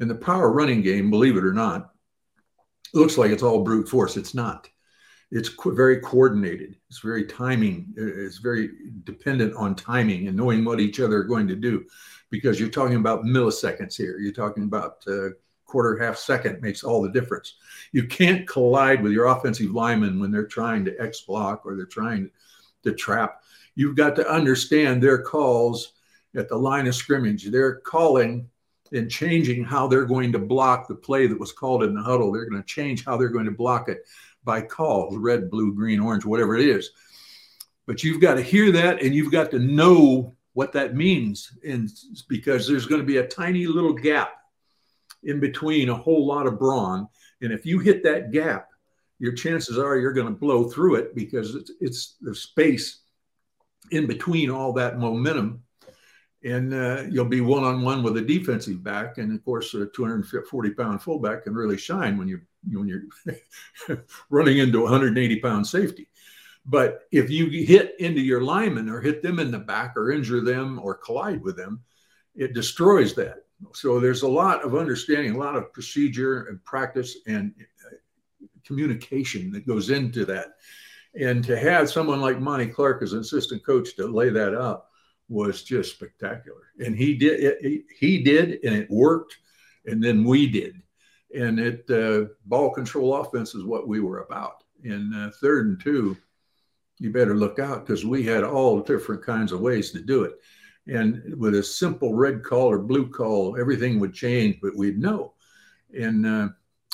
[0.01, 1.93] In the power running game, believe it or not,
[2.95, 4.17] looks like it's all brute force.
[4.17, 4.69] It's not.
[5.31, 6.77] It's co- very coordinated.
[6.89, 7.93] It's very timing.
[7.97, 8.71] It's very
[9.03, 11.85] dependent on timing and knowing what each other are going to do,
[12.31, 14.19] because you're talking about milliseconds here.
[14.19, 15.31] You're talking about uh,
[15.67, 17.55] quarter half second makes all the difference.
[17.93, 21.87] You can't collide with your offensive linemen when they're trying to X block or they're
[21.87, 22.31] trying
[22.85, 23.43] to trap.
[23.75, 25.93] You've got to understand their calls
[26.37, 27.51] at the line of scrimmage.
[27.51, 28.49] They're calling
[28.93, 32.31] and changing how they're going to block the play that was called in the huddle.
[32.31, 34.07] They're going to change how they're going to block it
[34.45, 36.91] by calls red, blue, green, orange, whatever it is.
[37.87, 41.53] But you've got to hear that and you've got to know what that means.
[41.67, 41.91] And
[42.29, 44.35] because there's going to be a tiny little gap
[45.25, 47.09] in between a whole lot of brawn.
[47.41, 48.69] And if you hit that gap,
[49.19, 53.01] your chances are you're going to blow through it because it's, it's the space
[53.91, 55.63] in between all that momentum.
[56.43, 59.17] And uh, you'll be one on one with a defensive back.
[59.19, 64.59] And of course, a 240 pound fullback can really shine when, you're, when you're running
[64.59, 66.09] into 180 pound safety.
[66.67, 70.41] But if you hit into your lineman or hit them in the back or injure
[70.41, 71.83] them or collide with them,
[72.35, 73.44] it destroys that.
[73.73, 77.55] So there's a lot of understanding, a lot of procedure and practice and
[77.87, 77.97] uh,
[78.65, 80.55] communication that goes into that.
[81.19, 84.87] And to have someone like Monty Clark as an assistant coach to lay that out
[85.29, 86.73] was just spectacular.
[86.85, 89.37] And he did, it, he did, and it worked.
[89.87, 90.83] And then we did.
[91.35, 94.65] And it, uh, ball control offense is what we were about.
[94.83, 96.17] And uh, third and two,
[96.99, 100.35] you better look out because we had all different kinds of ways to do it.
[100.87, 105.33] And with a simple red call or blue call, everything would change, but we'd know.
[105.99, 106.49] And uh,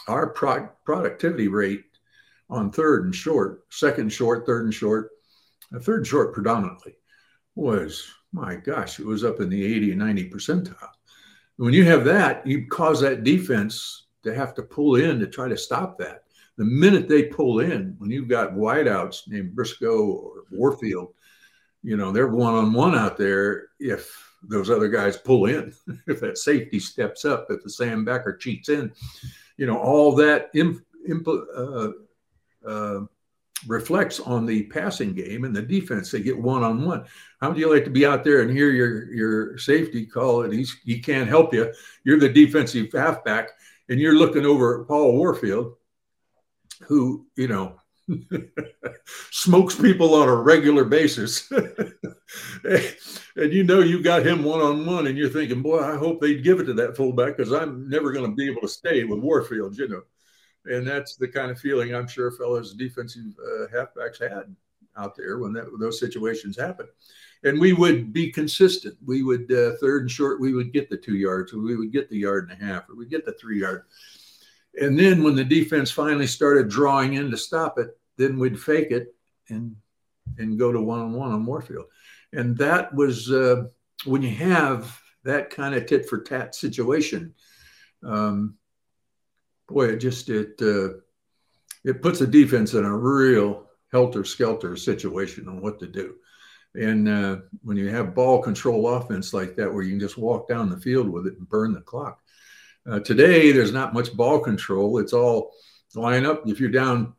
[0.07, 1.85] our pro- productivity rate
[2.49, 5.11] on third and short, second short, third and short,
[5.81, 6.95] third and short predominantly
[7.55, 10.89] was, my gosh, it was up in the 80 and 90 percentile.
[11.57, 15.49] When you have that, you cause that defense to have to pull in to try
[15.49, 16.25] to stop that.
[16.57, 21.15] The minute they pull in, when you've got wideouts named Briscoe or Warfield,
[21.83, 23.69] you know, they're one on one out there.
[23.79, 25.73] If those other guys pull in,
[26.07, 28.93] if that safety steps up, if the Sam backer cheats in,
[29.57, 31.89] you know, all that imp, imp, uh,
[32.67, 33.01] uh,
[33.67, 36.11] reflects on the passing game and the defense.
[36.11, 37.05] They get one on one.
[37.41, 40.53] How would you like to be out there and hear your your safety call it?
[40.53, 41.73] He's he can't help you.
[42.05, 43.51] You're the defensive halfback,
[43.89, 45.75] and you're looking over at Paul Warfield,
[46.83, 47.80] who, you know,
[49.31, 51.51] smokes people on a regular basis.
[52.65, 56.21] and you know you got him one on one, and you're thinking, boy, I hope
[56.21, 59.05] they'd give it to that fullback because I'm never going to be able to stay
[59.05, 60.03] with Warfield, you know.
[60.67, 64.55] And that's the kind of feeling I'm sure fellows defensive uh, halfbacks had
[64.97, 66.87] out there when that, those situations happen.
[67.45, 68.97] And we would be consistent.
[69.05, 72.11] We would uh, third and short, we would get the two yards, we would get
[72.11, 73.85] the yard and a half, or we get the three yard
[74.79, 78.91] and then when the defense finally started drawing in to stop it, then we'd fake
[78.91, 79.15] it
[79.49, 79.77] and
[80.39, 81.87] and go to one on one on Warfield.
[82.33, 83.65] And that was uh,
[84.05, 87.35] when you have that kind of tit for tat situation.
[88.03, 88.57] Um,
[89.69, 90.99] boy, it just it uh,
[91.85, 96.17] it puts the defense in a real helter skelter situation on what to do.
[96.75, 100.49] And uh, when you have ball control offense like that, where you can just walk
[100.49, 102.21] down the field with it and burn the clock,
[102.89, 104.99] uh, today, there's not much ball control.
[104.99, 105.53] It's all
[105.95, 106.47] line up.
[106.47, 107.15] If you're down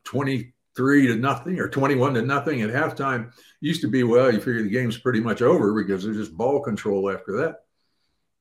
[0.76, 4.62] 23 to nothing or 21 to nothing at halftime, used to be, well, you figure
[4.62, 7.56] the game's pretty much over because there's just ball control after that.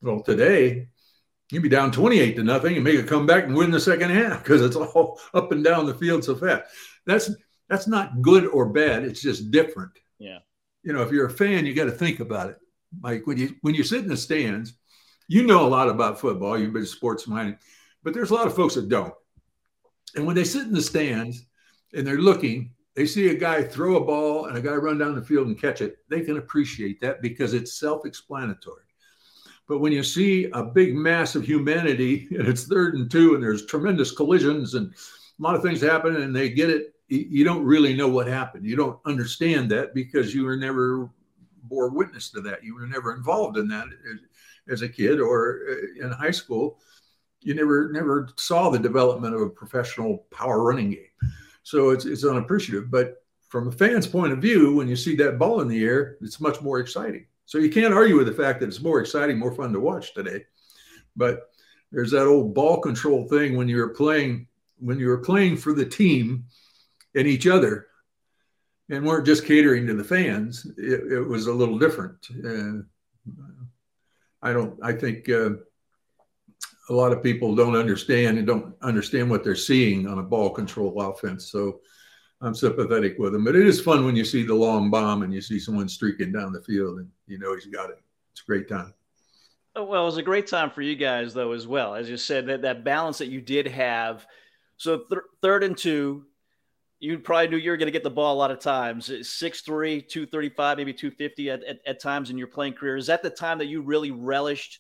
[0.02, 0.88] Well, today,
[1.52, 4.40] you'd be down 28 to nothing and make a comeback and win the second half
[4.44, 6.64] because it's all up and down the field so fast.
[7.06, 7.32] That's
[7.70, 9.04] that's not good or bad.
[9.04, 9.92] It's just different.
[10.20, 10.40] Yeah.
[10.84, 12.58] You know, if you're a fan, you got to think about it.
[13.02, 14.74] Like when you when you sit in the stands
[15.32, 16.60] you know a lot about football.
[16.60, 17.58] You've been sports minded,
[18.04, 19.14] but there's a lot of folks that don't.
[20.14, 21.46] And when they sit in the stands
[21.94, 25.16] and they're looking, they see a guy throw a ball and a guy run down
[25.16, 25.98] the field and catch it.
[26.10, 28.84] They can appreciate that because it's self explanatory.
[29.68, 33.44] But when you see a big mass of humanity and it's third and two and
[33.44, 37.66] there's tremendous collisions and a lot of things happen and they get it, you don't
[37.66, 38.66] really know what happened.
[38.66, 41.10] You don't understand that because you were never
[41.64, 42.64] bore witness to that.
[42.64, 43.88] You were never involved in that
[44.70, 46.80] as a kid or uh, in high school,
[47.42, 51.32] you never never saw the development of a professional power running game.
[51.64, 52.90] So it's it's unappreciative.
[52.90, 56.18] But from a fan's point of view, when you see that ball in the air,
[56.22, 57.26] it's much more exciting.
[57.46, 60.14] So you can't argue with the fact that it's more exciting, more fun to watch
[60.14, 60.46] today.
[61.16, 61.50] But
[61.92, 64.48] there's that old ball control thing when you're playing
[64.78, 66.46] when you were playing for the team
[67.14, 67.88] and each other
[68.90, 72.82] and weren't just catering to the fans it, it was a little different uh,
[74.42, 74.80] I don't.
[74.84, 75.52] I think uh,
[76.92, 80.50] a lot of people don't understand and don't understand what they're seeing on a ball
[80.50, 81.50] control offense.
[81.50, 81.80] So
[82.42, 83.46] I'm sympathetic with them.
[83.46, 86.34] But it is fun when you see the long bomb and you see someone streaking
[86.34, 88.02] down the field and you know he's got it.
[88.34, 88.94] It's a great time.
[89.74, 91.96] Oh, well, it was a great time for you guys though as well.
[91.96, 94.28] As you said, that that balance that you did have.
[94.76, 96.26] So th- third and two,
[97.00, 100.08] you probably knew you were going to get the ball a lot of times 6'3
[100.08, 103.58] 235 maybe 250 at, at, at, times in your playing career is that the time
[103.58, 104.80] that you really relished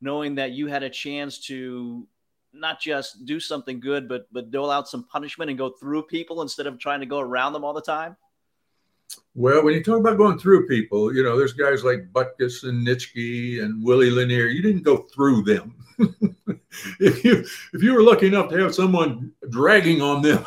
[0.00, 2.06] knowing that you had a chance to
[2.52, 6.40] not just do something good but but dole out some punishment and go through people
[6.40, 8.16] instead of trying to go around them all the time
[9.34, 12.86] well, when you talk about going through people, you know, there's guys like Butkus and
[12.86, 14.46] Nitschke and Willie Lanier.
[14.46, 15.74] You didn't go through them.
[17.00, 20.44] if you if you were lucky enough to have someone dragging on them,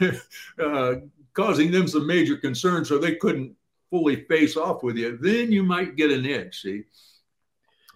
[0.62, 0.94] uh,
[1.34, 3.54] causing them some major concern, so they couldn't
[3.90, 6.62] fully face off with you, then you might get an edge.
[6.62, 6.84] See,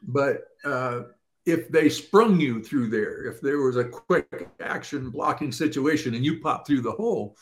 [0.03, 1.03] but uh,
[1.45, 6.25] if they sprung you through there, if there was a quick action blocking situation and
[6.25, 7.37] you pop through the hole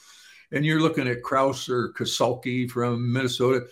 [0.53, 3.67] and you're looking at Krause or Kassulke from Minnesota,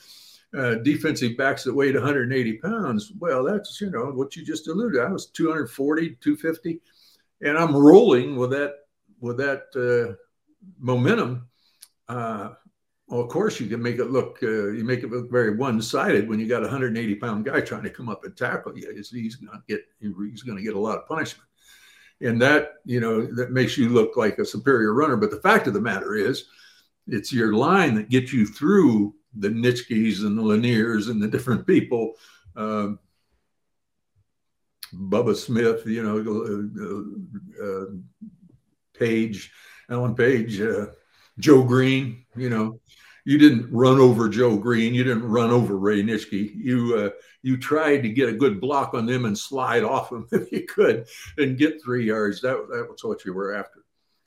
[0.57, 3.13] uh, defensive backs that weighed 180 pounds.
[3.19, 5.01] Well, that's you know what you just alluded.
[5.01, 6.81] I was 240, 250,
[7.43, 8.75] and I'm rolling with that
[9.21, 10.15] with that uh,
[10.79, 11.49] momentum.
[12.09, 12.51] Uh,
[13.09, 15.81] well, of course, you can make it look uh, you make it look very one
[15.81, 18.93] sided when you got a 180 pound guy trying to come up and tackle you.
[18.95, 21.49] He's, he's going to get he's going to get a lot of punishment,
[22.21, 25.17] and that you know that makes you look like a superior runner.
[25.17, 26.45] But the fact of the matter is
[27.07, 31.67] it's your line that gets you through the Nitschkes and the Laniers and the different
[31.67, 32.15] people.
[32.57, 32.99] Um,
[34.95, 36.19] Bubba Smith, you know,
[37.61, 37.87] uh, uh,
[38.99, 39.53] Page,
[39.89, 40.87] Alan Page, uh,
[41.39, 42.81] Joe Greene, you know,
[43.25, 44.95] you didn't run over Joe Greene.
[44.95, 46.51] You didn't run over Ray Nitschke.
[46.55, 47.11] You uh,
[47.43, 50.67] you tried to get a good block on them and slide off them if you
[50.67, 52.41] could and get three yards.
[52.41, 53.85] That, that was what you were after.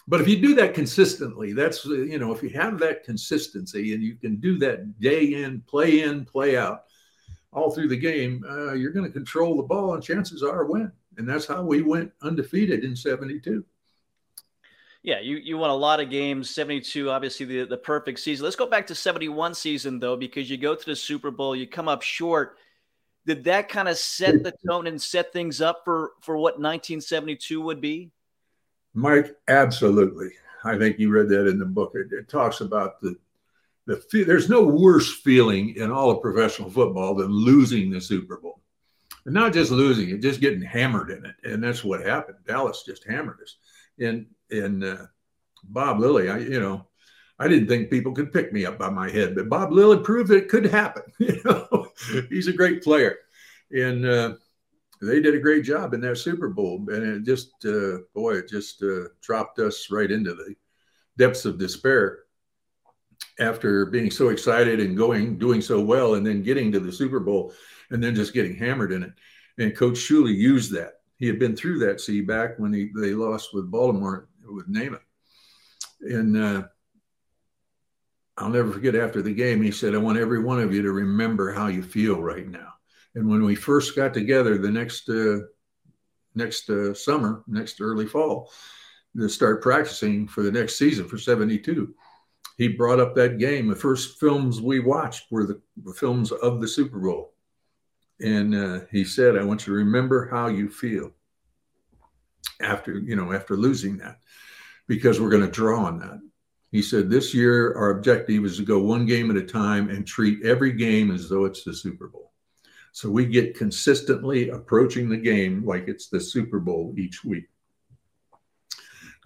[0.07, 4.03] But if you do that consistently, that's, you know, if you have that consistency and
[4.03, 6.83] you can do that day in, play in, play out
[7.53, 10.91] all through the game, uh, you're going to control the ball and chances are win.
[11.17, 13.63] And that's how we went undefeated in 72.
[15.03, 16.49] Yeah, you, you won a lot of games.
[16.51, 18.43] 72, obviously the, the perfect season.
[18.43, 21.65] Let's go back to 71 season, though, because you go to the Super Bowl, you
[21.65, 22.57] come up short.
[23.25, 27.61] Did that kind of set the tone and set things up for, for what 1972
[27.61, 28.11] would be?
[28.93, 30.29] Mike, absolutely.
[30.63, 31.93] I think you read that in the book.
[31.95, 33.15] It, it talks about the
[33.87, 38.59] the there's no worse feeling in all of professional football than losing the Super Bowl,
[39.25, 41.35] and not just losing it, just getting hammered in it.
[41.43, 42.37] And that's what happened.
[42.45, 43.55] Dallas just hammered us.
[43.99, 45.05] And and uh,
[45.63, 46.87] Bob Lilly, I you know,
[47.39, 50.31] I didn't think people could pick me up by my head, but Bob Lilly proved
[50.31, 51.03] it could happen.
[51.19, 51.87] You know,
[52.29, 53.17] he's a great player,
[53.71, 54.35] and uh,
[55.01, 58.49] they did a great job in that Super Bowl, and it just, uh, boy, it
[58.49, 60.55] just uh, dropped us right into the
[61.17, 62.19] depths of despair
[63.39, 67.19] after being so excited and going, doing so well, and then getting to the Super
[67.19, 67.53] Bowl,
[67.89, 69.13] and then just getting hammered in it.
[69.57, 71.00] And Coach Shula used that.
[71.21, 75.03] He had been through that sea back when he, they lost with Baltimore with Namath,
[76.01, 76.63] and uh,
[78.37, 80.91] I'll never forget after the game, he said, "I want every one of you to
[80.91, 82.73] remember how you feel right now."
[83.13, 85.41] And when we first got together the next uh,
[86.33, 88.51] next uh, summer, next early fall,
[89.15, 91.93] to start practicing for the next season for 72,
[92.57, 93.67] he brought up that game.
[93.67, 97.35] The first films we watched were the, the films of the Super Bowl.
[98.21, 101.11] And uh, he said, I want you to remember how you feel
[102.61, 104.19] after, you know, after losing that,
[104.87, 106.19] because we're going to draw on that.
[106.71, 110.05] He said, This year, our objective is to go one game at a time and
[110.05, 112.31] treat every game as though it's the Super Bowl.
[112.93, 117.45] So we get consistently approaching the game like it's the Super Bowl each week.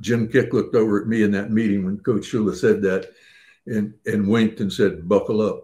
[0.02, 3.12] Jim Kiick looked over at me in that meeting when Coach Shula said that
[3.66, 5.64] and, and winked and said, Buckle up.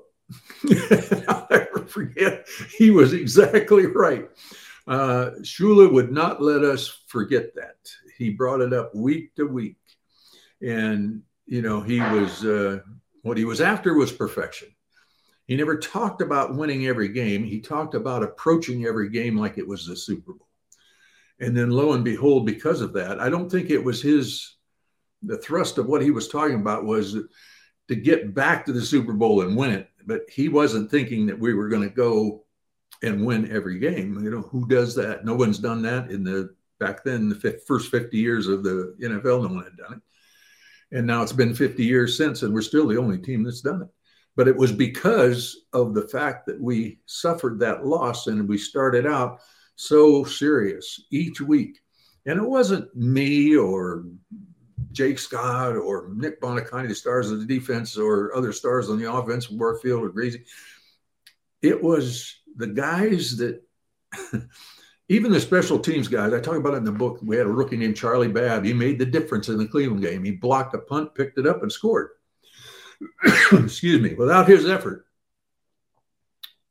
[1.28, 2.48] I'll never forget.
[2.78, 4.30] He was exactly right.
[4.88, 7.78] Uh, Shula would not let us forget that.
[8.18, 9.78] He brought it up week to week.
[10.62, 12.80] And, you know, he was, uh,
[13.22, 14.70] what he was after was perfection.
[15.48, 17.44] He never talked about winning every game.
[17.44, 20.48] He talked about approaching every game like it was the Super Bowl.
[21.40, 24.56] And then lo and behold, because of that, I don't think it was his,
[25.24, 27.18] the thrust of what he was talking about was
[27.88, 29.90] to get back to the Super Bowl and win it.
[30.06, 32.46] But he wasn't thinking that we were going to go
[33.04, 34.24] and win every game.
[34.24, 35.26] You know, who does that?
[35.26, 39.44] No one's done that in the back then, the first 50 years of the NFL,
[39.44, 40.98] no one had done it.
[40.98, 43.84] And now it's been 50 years since, and we're still the only team that's done
[43.84, 43.88] it.
[44.36, 49.06] But it was because of the fact that we suffered that loss and we started
[49.06, 49.40] out
[49.76, 51.80] so serious each week.
[52.26, 54.06] And it wasn't me or
[54.92, 59.12] Jake Scott or Nick Buoniconti, the stars of the defense, or other stars on the
[59.12, 60.44] offense, Warfield or Greasy.
[61.62, 63.62] It was the guys that,
[65.10, 67.20] even the special teams guys, I talk about it in the book.
[67.22, 68.66] We had a rookie named Charlie Babb.
[68.66, 70.24] He made the difference in the Cleveland game.
[70.24, 72.10] He blocked a punt, picked it up, and scored.
[73.54, 75.06] excuse me, without his effort,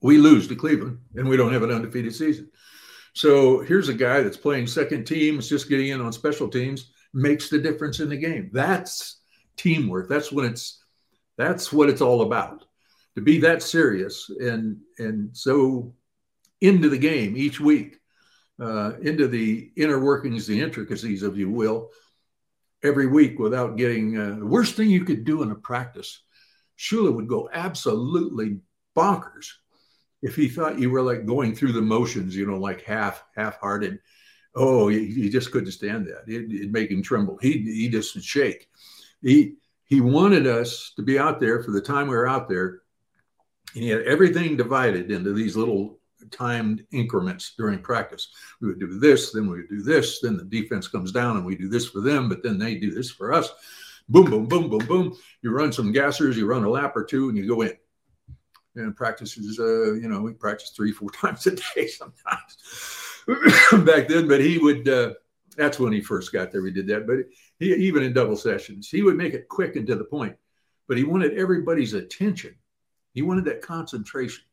[0.00, 2.50] we lose to Cleveland and we don't have an undefeated season.
[3.12, 6.92] So here's a guy that's playing second team, is just getting in on special teams,
[7.12, 8.50] makes the difference in the game.
[8.52, 9.20] That's
[9.56, 10.08] teamwork.
[10.08, 10.82] That's when it's
[11.36, 12.64] that's what it's all about.
[13.16, 15.94] To be that serious and and so
[16.61, 17.96] into the game each week,
[18.61, 21.90] uh, into the inner workings, the intricacies, if you will,
[22.82, 26.22] every week without getting uh, the worst thing you could do in a practice.
[26.78, 28.61] Shula would go absolutely
[28.96, 29.48] bonkers
[30.22, 33.98] if he thought you were like going through the motions, you know, like half half-hearted.
[34.55, 36.24] Oh, he, he just couldn't stand that.
[36.26, 37.38] It, it make him tremble.
[37.40, 38.68] He he just would shake.
[39.22, 42.82] He he wanted us to be out there for the time we were out there.
[43.74, 45.98] And he had everything divided into these little
[46.30, 48.28] timed increments during practice.
[48.61, 51.46] We would do this, then we would do this, then the defense comes down and
[51.46, 53.51] we do this for them, but then they do this for us.
[54.09, 55.16] Boom, boom, boom, boom, boom.
[55.42, 57.72] You run some gassers, you run a lap or two, and you go in.
[58.76, 62.99] And practices, uh, you know, we practice three, four times a day sometimes
[63.84, 64.28] back then.
[64.28, 65.14] But he would, uh,
[65.56, 66.62] that's when he first got there.
[66.62, 67.06] We did that.
[67.06, 67.18] But
[67.58, 70.36] he, even in double sessions, he would make it quick and to the point.
[70.88, 72.54] But he wanted everybody's attention.
[73.14, 74.44] He wanted that concentration.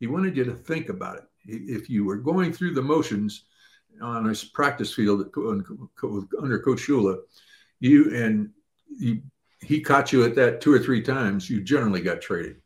[0.00, 1.24] He wanted you to think about it.
[1.44, 3.44] If you were going through the motions
[4.00, 7.18] on a practice field under Coach Shula,
[7.80, 8.50] you and
[8.88, 9.22] you,
[9.60, 12.56] he caught you at that two or three times, you generally got traded.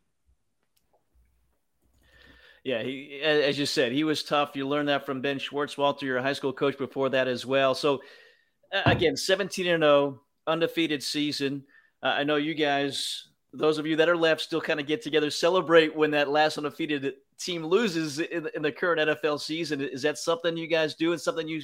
[2.64, 4.52] Yeah, he, as you said, he was tough.
[4.54, 7.74] You learned that from Ben Schwartzwalder, your high school coach before that as well.
[7.74, 8.02] So,
[8.86, 11.64] again, 17 and 0, undefeated season.
[12.02, 15.02] Uh, I know you guys, those of you that are left, still kind of get
[15.02, 19.80] together, celebrate when that last undefeated team loses in, in, the current NFL season.
[19.80, 21.62] Is that something you guys do and something you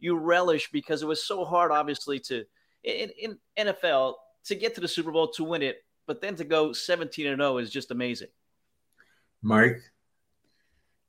[0.00, 2.44] you relish because it was so hard, obviously, to
[2.82, 6.44] in, in NFL to get to the Super Bowl to win it, but then to
[6.44, 8.28] go 17 and 0 is just amazing.
[9.42, 9.80] Mike,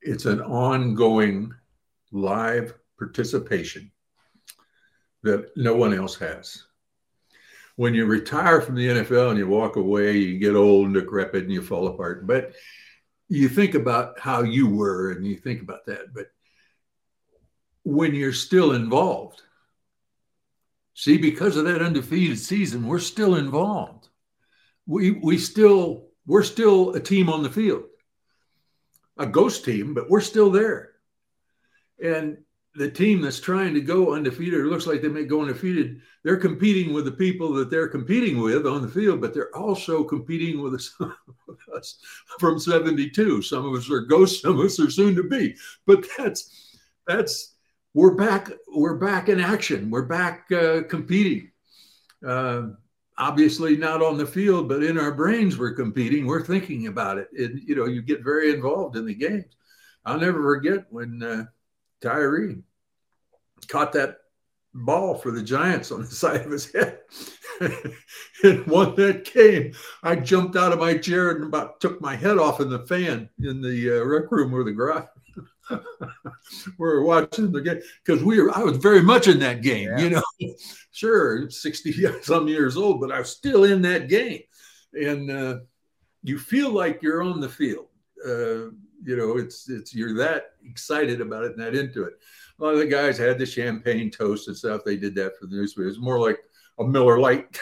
[0.02, 1.54] it's an ongoing
[2.12, 3.92] live participation
[5.24, 6.64] that no one else has.
[7.76, 11.44] When you retire from the NFL and you walk away, you get old and decrepit
[11.44, 12.28] and you fall apart.
[12.28, 12.54] But
[13.30, 16.14] you think about how you were and you think about that.
[16.14, 16.28] But
[17.84, 19.42] when you're still involved,
[20.94, 24.10] see, because of that undefeated season, we're still involved.
[24.86, 27.86] We we still we're still a team on the field
[29.22, 30.94] a ghost team, but we're still there.
[32.04, 32.38] And
[32.74, 36.38] the team that's trying to go undefeated, or looks like they may go undefeated, they're
[36.38, 40.62] competing with the people that they're competing with on the field, but they're also competing
[40.62, 40.96] with us,
[41.76, 42.00] us
[42.40, 43.42] from 72.
[43.44, 45.56] Some of us are ghosts, some of us are soon to be.
[45.86, 47.56] But that's that's
[47.94, 51.52] we're back, we're back in action, we're back uh, competing.
[52.26, 52.70] Uh,
[53.22, 56.26] obviously not on the field, but in our brains, we're competing.
[56.26, 57.28] We're thinking about it.
[57.38, 59.46] And, you know, you get very involved in the games.
[60.04, 61.46] I'll never forget when uh,
[62.02, 62.64] Tyree
[63.68, 64.18] caught that
[64.74, 66.98] ball for the Giants on the side of his head.
[67.62, 72.40] and when that came, I jumped out of my chair and about took my head
[72.40, 75.06] off in the fan in the uh, rec room or the garage.
[75.72, 75.80] We
[76.78, 78.56] were watching the game because we were.
[78.56, 79.90] I was very much in that game.
[79.90, 80.04] Yeah.
[80.04, 80.24] You know,
[80.92, 81.92] sure, sixty
[82.22, 84.42] some years old, but I was still in that game,
[84.94, 85.60] and uh,
[86.24, 87.88] you feel like you're on the field.
[88.26, 88.72] Uh,
[89.04, 92.14] you know, it's it's you're that excited about it and that into it.
[92.60, 94.82] A lot of the guys had the champagne toast and stuff.
[94.86, 95.88] They did that for the newspaper.
[95.88, 96.40] It's more like
[96.80, 97.60] a Miller Lite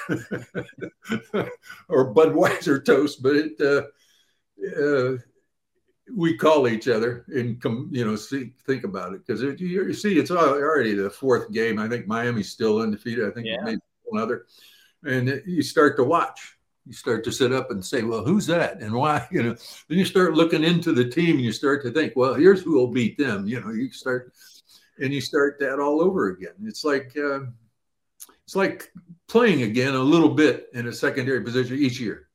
[1.87, 3.61] or Budweiser toast, but it.
[3.61, 3.83] Uh,
[4.77, 5.17] uh,
[6.15, 9.93] we call each other and come, you know, see, think about it because you, you,
[9.93, 11.79] see, it's already the fourth game.
[11.79, 13.27] I think Miami's still undefeated.
[13.27, 13.57] I think yeah.
[13.63, 14.45] maybe one other,
[15.03, 16.57] and you start to watch.
[16.85, 19.55] You start to sit up and say, "Well, who's that and why?" You know.
[19.87, 22.73] Then you start looking into the team and you start to think, "Well, here's who
[22.73, 24.33] will beat them." You know, you start
[24.99, 26.53] and you start that all over again.
[26.63, 27.41] It's like uh,
[28.45, 28.91] it's like
[29.27, 32.28] playing again a little bit in a secondary position each year.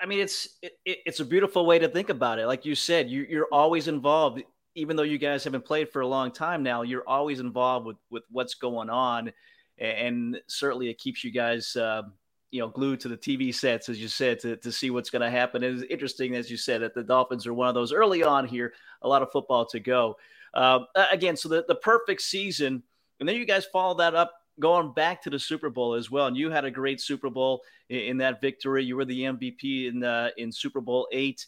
[0.00, 2.46] I mean, it's it, it's a beautiful way to think about it.
[2.46, 4.42] Like you said, you, you're always involved,
[4.74, 6.82] even though you guys haven't played for a long time now.
[6.82, 9.32] You're always involved with with what's going on,
[9.78, 12.02] and certainly it keeps you guys, uh,
[12.50, 15.22] you know, glued to the TV sets, as you said, to to see what's going
[15.22, 15.62] to happen.
[15.62, 18.72] It's interesting, as you said, that the Dolphins are one of those early on here.
[19.02, 20.16] A lot of football to go.
[20.52, 20.80] Uh,
[21.10, 22.82] again, so the the perfect season,
[23.20, 26.26] and then you guys follow that up going back to the Super Bowl as well,
[26.26, 28.84] and you had a great Super Bowl in, in that victory.
[28.84, 31.46] You were the MVP in in Super Bowl eight.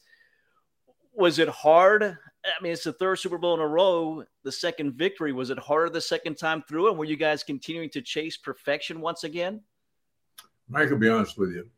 [1.14, 2.02] Was it hard?
[2.02, 4.22] I mean, it's the third Super Bowl in a row.
[4.44, 7.90] The second victory was it harder the second time through, and were you guys continuing
[7.90, 9.60] to chase perfection once again?
[10.68, 11.68] Mike, will be honest with you.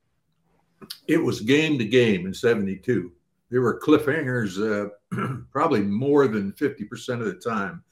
[1.06, 3.12] it was game to game in 72.
[3.50, 7.82] There were cliffhangers uh, probably more than 50% of the time.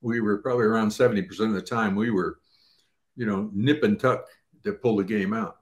[0.00, 2.38] We were probably around 70% of the time we were,
[3.18, 4.24] you know, nip and tuck
[4.64, 5.56] to pull the game out.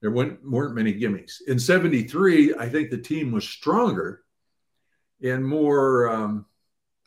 [0.00, 1.42] There weren't, weren't many gimmicks.
[1.42, 4.22] In 73, I think the team was stronger
[5.22, 6.46] and more um,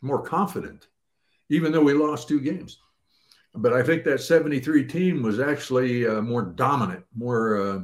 [0.00, 0.86] more confident,
[1.50, 2.78] even though we lost two games.
[3.54, 7.80] But I think that 73 team was actually uh, more dominant, more uh,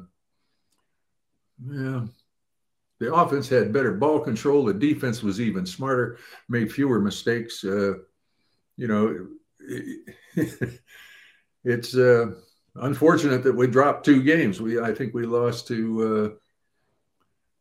[1.68, 2.06] yeah,
[3.00, 4.64] the offense had better ball control.
[4.64, 7.64] The defense was even smarter, made fewer mistakes.
[7.64, 7.94] Uh,
[8.76, 9.28] you know,
[11.64, 12.32] it's uh,
[12.76, 14.60] unfortunate that we dropped two games.
[14.60, 16.34] We, I think, we lost to.
[16.34, 16.38] Uh,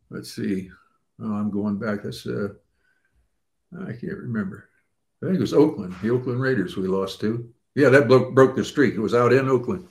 [0.10, 0.70] let's see.
[1.22, 2.04] Oh, I'm going back.
[2.04, 2.50] That's uh,
[3.82, 4.70] I can't remember.
[5.22, 6.76] I think it was Oakland, the Oakland Raiders.
[6.76, 7.50] We lost to.
[7.76, 8.94] Yeah, that broke broke the streak.
[8.96, 9.88] It was out in Oakland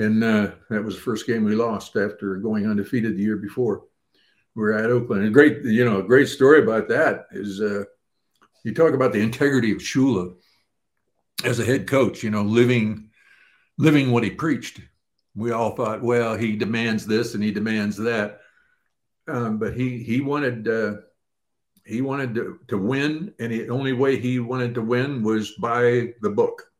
[0.00, 3.84] and uh, that was the first game we lost after going undefeated the year before.
[4.54, 5.24] We were at Oakland.
[5.24, 7.84] And great, you know, a great story about that is uh,
[8.64, 10.34] you talk about the integrity of Shula
[11.44, 12.22] as a head coach.
[12.22, 13.09] You know, living
[13.80, 14.80] living what he preached.
[15.34, 18.40] We all thought, well, he demands this and he demands that,
[19.26, 20.68] um, but he he wanted.
[20.68, 20.94] Uh,
[21.86, 26.12] he wanted to, to win, and the only way he wanted to win was by
[26.20, 26.70] the book.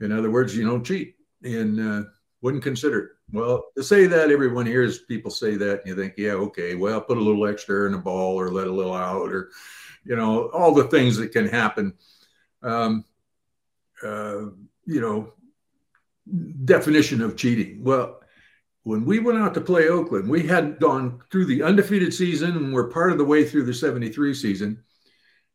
[0.00, 1.14] In other words, you don't cheat.
[1.44, 2.02] And uh,
[2.42, 3.10] wouldn't consider it.
[3.32, 7.00] Well, to say that, everyone hears people say that, and you think, yeah, okay, well,
[7.00, 9.50] put a little extra in a ball or let a little out, or,
[10.04, 11.94] you know, all the things that can happen.
[12.60, 13.04] Um,
[14.02, 14.46] uh,
[14.84, 15.32] you know,
[16.64, 17.82] definition of cheating.
[17.82, 18.20] Well,
[18.82, 22.72] when we went out to play Oakland, we had gone through the undefeated season and
[22.72, 24.82] we're part of the way through the 73 season.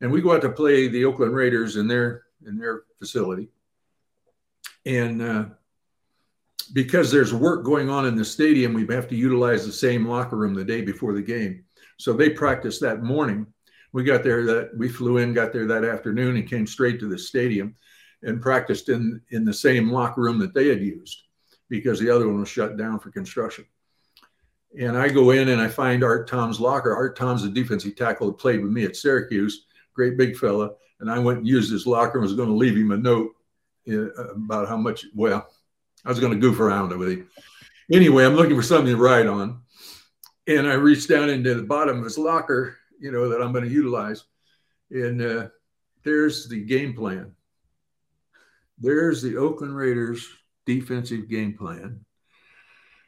[0.01, 3.49] And we go out to play the Oakland Raiders in their in their facility.
[4.86, 5.45] And uh,
[6.74, 10.36] because there's work going on in the stadium, we have to utilize the same locker
[10.36, 11.63] room the day before the game.
[11.97, 13.47] So they practiced that morning.
[13.93, 17.07] We got there that we flew in, got there that afternoon, and came straight to
[17.07, 17.76] the stadium
[18.24, 21.24] and practiced in in the same locker room that they had used
[21.69, 23.65] because the other one was shut down for construction.
[24.80, 26.95] And I go in and I find Art Thoms' locker.
[26.95, 30.71] Art Thoms the defensive tackle that played with me at Syracuse, great big fella.
[30.99, 33.32] And I went and used his locker and was going to leave him a note
[33.89, 35.47] uh, about how much, well,
[36.05, 37.30] I was going to goof around with him.
[37.91, 39.61] Anyway, I'm looking for something to write on.
[40.47, 43.63] And I reached down into the bottom of his locker, you know, that I'm going
[43.65, 44.24] to utilize.
[44.89, 45.47] And uh,
[46.03, 47.34] there's the game plan.
[48.84, 50.28] There's the Oakland Raiders
[50.66, 52.02] defensive game plan,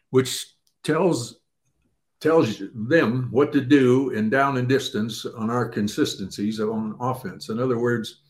[0.09, 0.47] which
[0.83, 1.39] tells
[2.21, 7.49] tells them what to do in down and distance on our consistencies on offense.
[7.49, 8.21] In other words,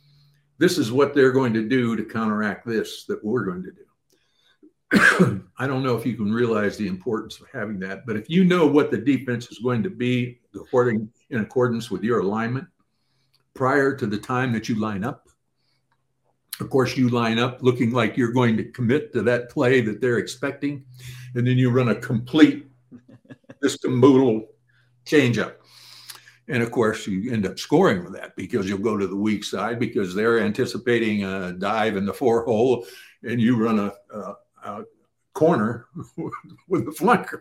[0.58, 5.43] this is what they're going to do to counteract this that we're going to do.
[5.60, 8.43] I don't know if you can realize the importance of having that, but if you
[8.43, 12.68] know what the defense is going to be according in accordance with your alignment
[13.54, 15.24] prior to the time that you line up,
[16.60, 20.01] of course you line up looking like you're going to commit to that play that
[20.01, 20.86] they're expecting,
[21.36, 22.68] and then you run a complete
[23.64, 24.47] discombobulated
[25.06, 25.62] change up.
[26.47, 29.43] And of course, you end up scoring with that because you'll go to the weak
[29.43, 32.86] side because they're anticipating a dive in the four hole,
[33.24, 34.84] and you run a, a uh,
[35.34, 35.88] corner
[36.68, 37.39] with the flanker.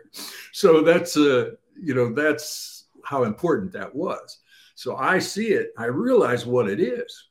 [0.53, 4.39] So that's a you know that's how important that was.
[4.75, 5.73] So I see it.
[5.77, 7.29] I realize what it is.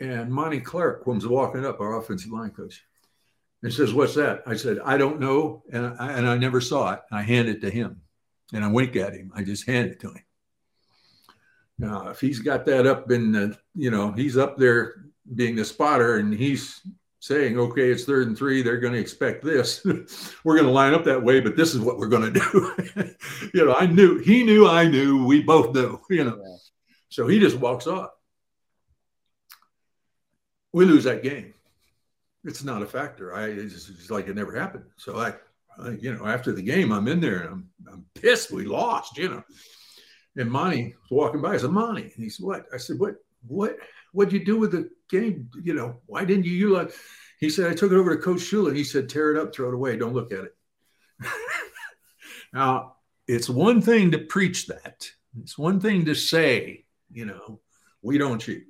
[0.00, 2.84] And Monty Clark comes walking up, our offensive line coach,
[3.62, 6.92] and says, "What's that?" I said, "I don't know, and I, and I never saw
[6.94, 8.02] it." I hand it to him,
[8.52, 9.32] and I wink at him.
[9.34, 10.24] I just hand it to him.
[11.78, 15.64] Now, if he's got that up in, the, you know, he's up there being the
[15.64, 16.80] spotter, and he's
[17.20, 19.84] saying, okay, it's third and three, they're going to expect this.
[20.44, 23.14] we're going to line up that way, but this is what we're going to do.
[23.54, 26.58] you know, I knew, he knew, I knew, we both knew, you know.
[27.08, 28.10] So he just walks off.
[30.72, 31.54] We lose that game.
[32.44, 33.34] It's not a factor.
[33.34, 34.84] I it's, it's like it never happened.
[34.96, 35.34] So I,
[35.78, 38.50] I, you know, after the game, I'm in there and I'm, I'm pissed.
[38.50, 39.42] We lost, you know.
[40.36, 41.54] And Monty was walking by.
[41.54, 42.02] I said, Monty.
[42.02, 42.66] And he said, What?
[42.72, 43.16] I said, What?
[43.46, 43.76] What?
[44.12, 45.50] What'd you do with the game?
[45.62, 46.94] You know, why didn't you utilize?
[47.38, 48.74] He said, I took it over to Coach Shula.
[48.74, 49.96] He said, tear it up, throw it away.
[49.96, 50.56] Don't look at it.
[52.52, 52.96] now,
[53.28, 55.08] it's one thing to preach that.
[55.40, 57.60] It's one thing to say, you know,
[58.02, 58.64] we don't cheat.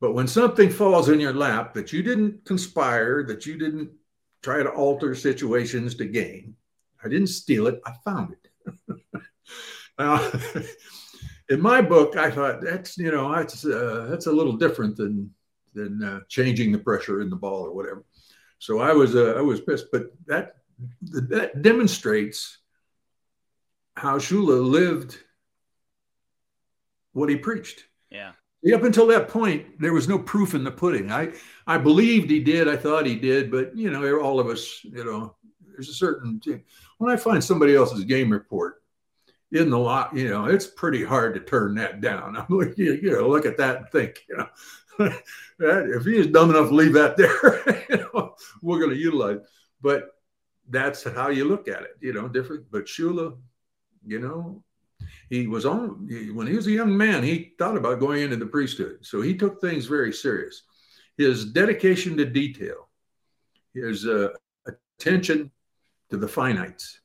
[0.00, 3.90] But when something falls in your lap that you didn't conspire, that you didn't
[4.42, 6.56] try to alter situations to gain,
[7.04, 8.82] I didn't steal it, I found it.
[9.98, 10.30] now,
[11.50, 15.34] in my book, I thought that's you know that's uh, that's a little different than
[15.74, 18.04] than uh, changing the pressure in the ball or whatever.
[18.58, 20.56] So I was uh, I was pissed, but that
[21.02, 22.58] that demonstrates
[23.96, 25.18] how Shula lived
[27.12, 27.84] what he preached.
[28.08, 28.32] Yeah.
[28.74, 31.10] Up until that point, there was no proof in the pudding.
[31.10, 31.32] I
[31.66, 32.68] I believed he did.
[32.68, 35.34] I thought he did, but you know, all of us, you know,
[35.72, 36.40] there's a certain
[36.98, 38.80] when I find somebody else's game report
[39.52, 42.36] in the lot, you know, it's pretty hard to turn that down.
[42.36, 44.48] I'm like, you, know, look at that and think, you know,
[45.58, 49.38] if he is dumb enough to leave that there, you know, we're going to utilize.
[49.80, 50.10] But
[50.68, 52.66] that's how you look at it, you know, different.
[52.70, 53.36] But Shula,
[54.06, 54.62] you know,
[55.30, 58.46] he was on when he was a young man he thought about going into the
[58.46, 58.98] priesthood.
[59.00, 60.64] So he took things very serious.
[61.16, 62.88] His dedication to detail
[63.72, 64.30] his uh,
[64.98, 65.50] attention
[66.10, 66.96] to the finites.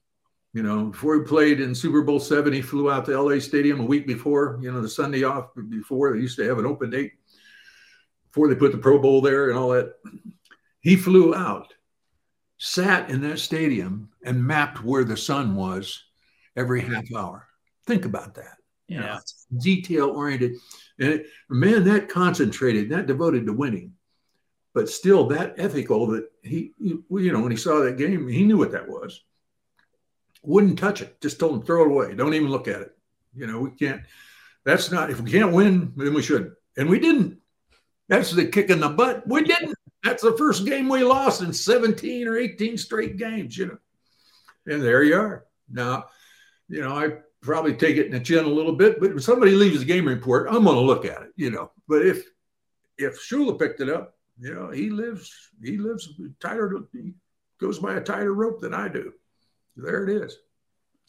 [0.53, 3.81] You know before he played in super bowl 7 he flew out to la stadium
[3.81, 6.13] a week before you know the sunday off before.
[6.13, 7.13] They used to have an open date
[8.31, 9.93] before they put the pro bowl there and all that.
[10.79, 11.73] He flew out
[12.57, 16.03] sat in that stadium and mapped where the sun was
[16.55, 17.44] every half hour
[17.85, 18.57] Think about that.
[18.87, 18.95] Yeah.
[18.95, 19.19] You know,
[19.61, 20.55] detail oriented.
[20.99, 23.93] And man, that concentrated, that devoted to winning,
[24.73, 28.57] but still that ethical that he, you know, when he saw that game, he knew
[28.57, 29.23] what that was.
[30.43, 31.19] Wouldn't touch it.
[31.21, 32.15] Just told him throw it away.
[32.15, 32.95] Don't even look at it.
[33.35, 34.03] You know, we can't.
[34.63, 35.09] That's not.
[35.09, 36.53] If we can't win, then we shouldn't.
[36.77, 37.39] And we didn't.
[38.07, 39.27] That's the kick in the butt.
[39.27, 39.75] We didn't.
[40.03, 43.57] That's the first game we lost in 17 or 18 straight games.
[43.57, 43.77] You know,
[44.67, 45.45] and there you are.
[45.69, 46.05] Now,
[46.69, 49.51] you know, I probably take it in the chin a little bit, but if somebody
[49.51, 51.71] leaves a game report, I'm going to look at it, you know.
[51.87, 52.25] But if
[52.97, 55.31] if Shula picked it up, you know, he lives
[55.63, 57.13] he lives tighter, he
[57.59, 59.13] goes by a tighter rope than I do.
[59.77, 60.37] There it is.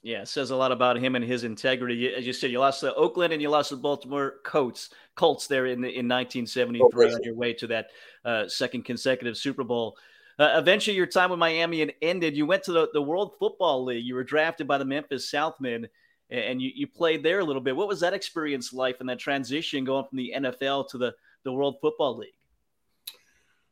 [0.03, 2.15] Yeah, it says a lot about him and his integrity.
[2.15, 5.67] As you said, you lost the Oakland and you lost the Baltimore Colts, Colts there
[5.67, 7.91] in in 1973 on your way to that
[8.25, 9.97] uh, second consecutive Super Bowl.
[10.39, 12.37] Uh, eventually, your time with Miami ended.
[12.37, 14.05] You went to the, the World Football League.
[14.05, 15.89] You were drafted by the Memphis Southmen
[16.31, 17.77] and you, you played there a little bit.
[17.77, 21.15] What was that experience like and that transition going from the NFL to the,
[21.45, 22.31] the World Football League?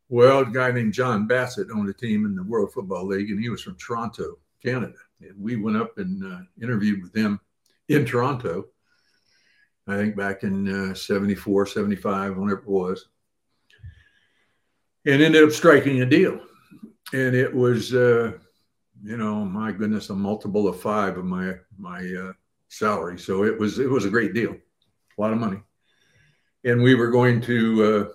[0.08, 3.40] Well, a guy named John Bassett owned a team in the World Football League, and
[3.40, 4.94] he was from Toronto, Canada.
[5.20, 7.40] And we went up and uh, interviewed with him
[7.88, 8.66] in Toronto,
[9.86, 13.08] I think back in uh, 74, 75, whenever it was,
[15.06, 16.40] and ended up striking a deal.
[17.12, 18.32] And it was, uh,
[19.02, 22.32] you know, my goodness, a multiple of five of my my uh,
[22.78, 23.18] salary.
[23.18, 25.60] So it was it was a great deal, a lot of money,
[26.64, 28.08] and we were going to uh,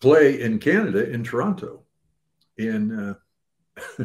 [0.00, 1.82] play in Canada in Toronto,
[2.58, 3.16] and
[3.98, 4.04] uh,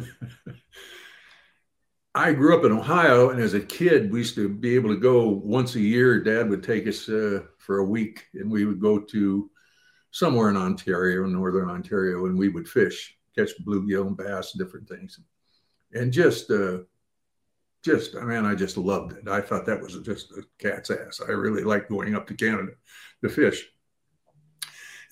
[2.14, 5.00] I grew up in Ohio, and as a kid, we used to be able to
[5.00, 6.22] go once a year.
[6.22, 9.50] Dad would take us uh, for a week, and we would go to
[10.12, 15.20] somewhere in Ontario, northern Ontario, and we would fish, catch bluegill and bass, different things,
[15.92, 16.78] and just uh,
[17.86, 19.28] just, I mean, I just loved it.
[19.28, 21.20] I thought that was just a cat's ass.
[21.26, 22.72] I really liked going up to Canada
[23.22, 23.64] to fish.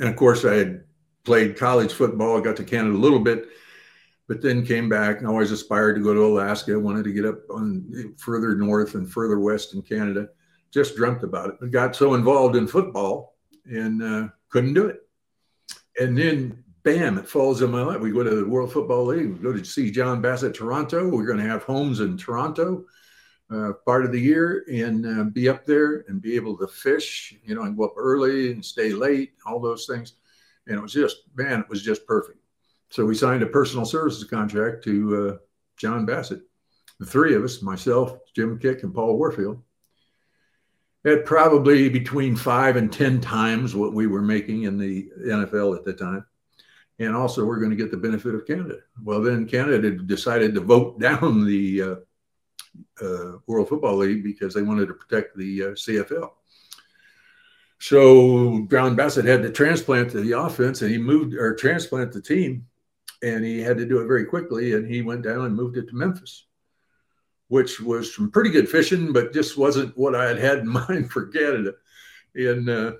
[0.00, 0.84] And of course, I had
[1.24, 2.40] played college football.
[2.40, 3.46] Got to Canada a little bit,
[4.26, 6.78] but then came back and always aspired to go to Alaska.
[6.78, 10.28] Wanted to get up on further north and further west in Canada.
[10.72, 15.08] Just dreamt about it, but got so involved in football and uh, couldn't do it.
[16.00, 18.00] And then bam, it falls in my lap.
[18.00, 19.32] We go to the World Football League.
[19.32, 21.08] We go to see John Bassett Toronto.
[21.08, 22.84] We're going to have homes in Toronto
[23.50, 27.34] uh, part of the year and uh, be up there and be able to fish,
[27.42, 30.14] you know, and go up early and stay late, all those things.
[30.66, 32.38] And it was just, man, it was just perfect.
[32.90, 35.36] So we signed a personal services contract to uh,
[35.78, 36.42] John Bassett.
[37.00, 39.60] The three of us, myself, Jim Kiick, and Paul Warfield,
[41.04, 45.84] at probably between five and 10 times what we were making in the NFL at
[45.84, 46.24] the time
[46.98, 48.78] and also we're going to get the benefit of Canada.
[49.02, 51.94] Well, then Canada decided to vote down the uh,
[53.04, 56.30] uh, World Football League because they wanted to protect the uh, CFL.
[57.80, 62.66] So John Bassett had to transplant the offense, and he moved or transplant the team,
[63.22, 64.74] and he had to do it very quickly.
[64.74, 66.46] And he went down and moved it to Memphis,
[67.48, 71.10] which was some pretty good fishing, but just wasn't what I had had in mind
[71.10, 71.72] for Canada.
[72.34, 72.92] And uh,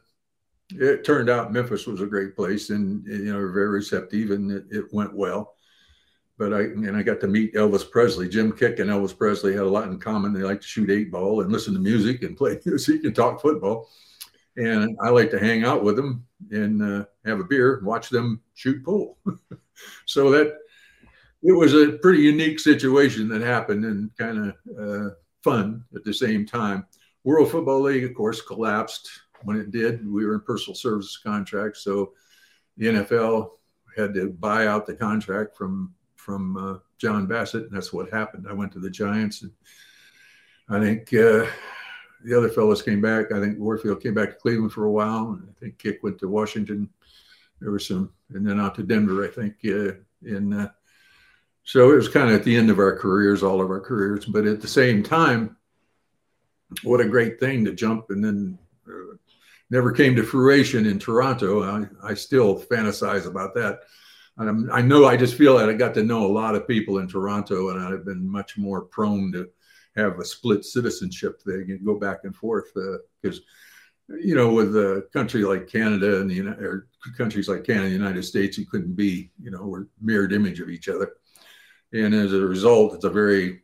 [0.81, 4.65] it turned out Memphis was a great place and you know very receptive and it,
[4.71, 5.55] it, went well.
[6.37, 8.29] But I and I got to meet Elvis Presley.
[8.29, 10.33] Jim Kiick and Elvis Presley had a lot in common.
[10.33, 13.41] They like to shoot eight ball and listen to music and play music and talk
[13.41, 13.89] football.
[14.57, 18.09] And I like to hang out with them and uh, have a beer, and watch
[18.09, 19.19] them shoot pool.
[20.07, 20.55] so that
[21.43, 25.11] it was a pretty unique situation that happened and kind of uh,
[25.43, 26.87] fun at the same time.
[27.23, 29.09] World Football League, of course, collapsed
[29.45, 32.13] when it did, we were in personal services contract, so
[32.77, 33.51] the NFL
[33.97, 38.47] had to buy out the contract from from uh, John Bassett, and that's what happened.
[38.49, 39.53] I went to the Giants and
[40.69, 41.47] I think uh,
[42.25, 43.33] the other fellows came back.
[43.33, 45.33] I think Warfield came back to Cleveland for a while.
[45.33, 46.89] And I think Kiick went to Washington.
[47.61, 49.57] There was some, and then out to Denver, I think.
[49.65, 50.71] Uh, in uh,
[51.65, 54.25] so it was kind of at the end of our careers, all of our careers.
[54.25, 55.57] But at the same time,
[56.83, 58.59] what a great thing to jump and then
[59.75, 61.65] never came to fruition in Toronto.
[61.65, 63.81] I, I still fantasize about that.
[64.37, 66.99] And i know I just feel that I got to know a lot of people
[66.99, 69.49] in Toronto, and I've been much more prone to
[69.97, 72.73] have a split citizenship thing and go back and forth
[73.21, 73.39] because.
[73.39, 73.43] Uh,
[74.21, 78.05] you know, with a country like Canada and the or countries like Canada, and the
[78.05, 81.15] United States, you couldn't be, you know, we're mirrored image of each other.
[81.95, 83.63] And as a result, it's a very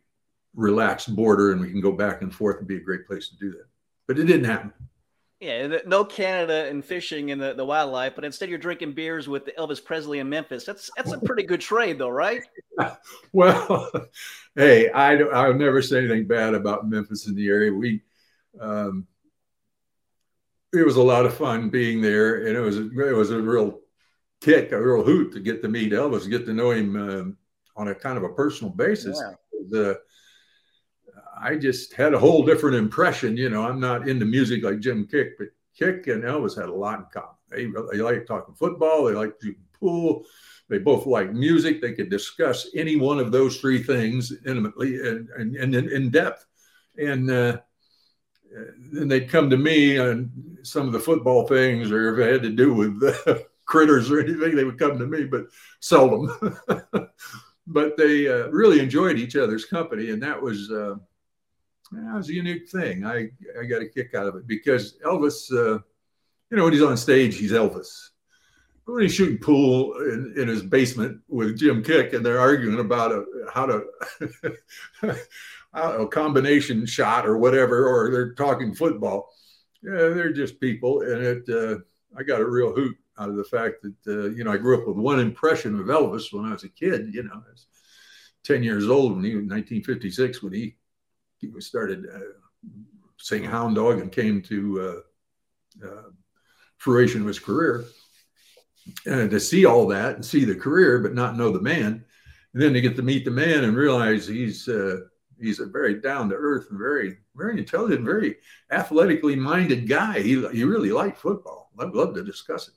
[0.55, 3.35] relaxed border and we can go back and forth and be a great place to
[3.37, 3.67] do that.
[4.07, 4.73] But it didn't happen.
[5.41, 9.49] Yeah, no Canada and fishing and the, the wildlife, but instead you're drinking beers with
[9.57, 10.65] Elvis Presley in Memphis.
[10.65, 12.43] That's that's a pretty good trade, though, right?
[13.33, 13.91] well,
[14.55, 17.73] hey, I I'll never say anything bad about Memphis in the area.
[17.73, 18.03] We,
[18.59, 19.07] um,
[20.73, 23.41] it was a lot of fun being there, and it was a, it was a
[23.41, 23.79] real
[24.41, 27.37] kick, a real hoot to get to meet Elvis, get to know him um,
[27.75, 29.19] on a kind of a personal basis.
[29.19, 29.35] Yeah.
[29.69, 30.01] The
[31.41, 33.35] I just had a whole different impression.
[33.35, 35.47] You know, I'm not into music like Jim Kiick, but
[35.79, 37.35] Kiick and Elvis had a lot in common.
[37.49, 39.05] They, they like talking football.
[39.05, 40.25] They like shooting pool.
[40.69, 41.81] They both like music.
[41.81, 46.45] They could discuss any one of those three things intimately and, and, and in, depth.
[46.97, 47.57] And uh,
[48.93, 50.31] then they'd come to me on
[50.63, 54.19] some of the football things, or if it had to do with uh, critters or
[54.19, 55.45] anything, they would come to me, but
[55.79, 56.29] seldom.
[57.67, 60.71] but they uh, really enjoyed each other's company, and that was
[61.95, 63.05] uh, that was a unique thing.
[63.05, 63.29] I
[63.59, 65.79] I got a kick out of it because Elvis, uh,
[66.49, 68.09] you know, when he's on stage, he's Elvis.
[68.85, 72.79] But when he's shooting pool in, in his basement with Jim Kiick, and they're arguing
[72.79, 73.83] about a, how to
[75.73, 79.29] a combination shot or whatever, or they're talking football.
[79.83, 81.49] Yeah, they're just people, and it.
[81.49, 81.79] Uh,
[82.17, 84.79] I got a real hoot out of the fact that uh, you know I grew
[84.79, 87.13] up with one impression of Elvis when I was a kid.
[87.13, 87.67] You know, I was
[88.43, 90.75] ten years old when he was 1956 when he
[91.41, 92.19] he started uh,
[93.17, 95.03] saying hound dog and came to
[95.83, 96.09] uh, uh,
[96.77, 97.85] fruition of his career.
[99.05, 102.03] And to see all that and see the career, but not know the man,
[102.53, 105.01] and then to get to meet the man and realize he's uh,
[105.39, 108.37] he's a very down to earth and very very intelligent, very
[108.71, 110.19] athletically minded guy.
[110.19, 111.71] He he really liked football.
[111.79, 112.73] I'd love to discuss it.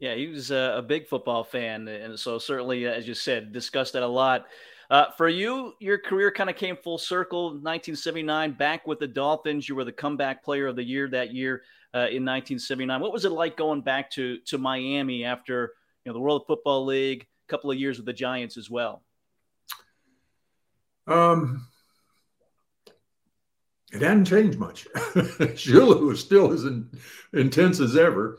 [0.00, 3.92] Yeah, he was a, a big football fan, and so certainly, as you said, discussed
[3.92, 4.46] that a lot.
[4.94, 7.46] Uh, for you, your career kind of came full circle.
[7.46, 9.68] 1979, back with the Dolphins.
[9.68, 13.00] You were the comeback player of the year that year uh, in 1979.
[13.00, 15.72] What was it like going back to to Miami after
[16.04, 19.02] you know the World Football League, a couple of years with the Giants as well?
[21.08, 21.66] Um,
[23.92, 24.86] it hadn't changed much.
[24.94, 26.88] Shula was still as in,
[27.32, 28.38] intense as ever,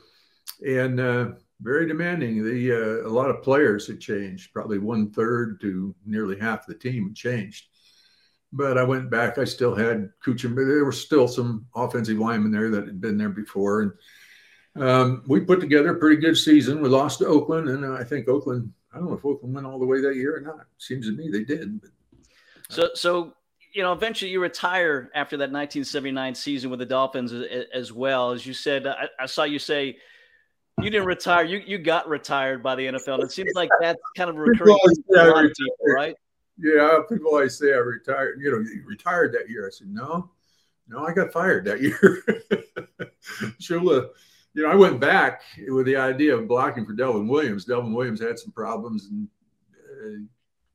[0.66, 1.32] and uh,
[1.62, 2.44] very demanding.
[2.44, 6.76] The uh, a lot of players had changed, probably one third to nearly half the
[6.76, 7.68] team changed.
[8.52, 9.38] But I went back.
[9.38, 13.18] I still had Kuchin, but there were still some offensive linemen there that had been
[13.18, 13.92] there before, and
[14.88, 16.82] um, we put together a pretty good season.
[16.82, 18.72] We lost to Oakland, and I think Oakland.
[18.94, 20.68] I don't know if Oakland went all the way that year or not.
[20.78, 21.82] Seems to me they did.
[21.82, 21.90] But,
[22.70, 23.34] so, so
[23.74, 28.32] you know, eventually you retire after that 1979 season with the Dolphins as, as well.
[28.32, 29.98] As you said, I, I saw you say
[30.82, 31.46] you didn't retire.
[31.46, 33.24] You you got retired by the NFL.
[33.24, 36.16] It seems like that's kind of recurring people, right?
[36.58, 38.40] Yeah, people always say I retired.
[38.42, 39.68] You know, you retired that year.
[39.68, 40.30] I said no,
[40.88, 42.24] no, I got fired that year.
[43.62, 44.10] Shula,
[44.54, 47.66] you know, I went back with the idea of blocking for Delvin Williams.
[47.66, 49.28] Delvin Williams had some problems and
[49.74, 50.26] uh,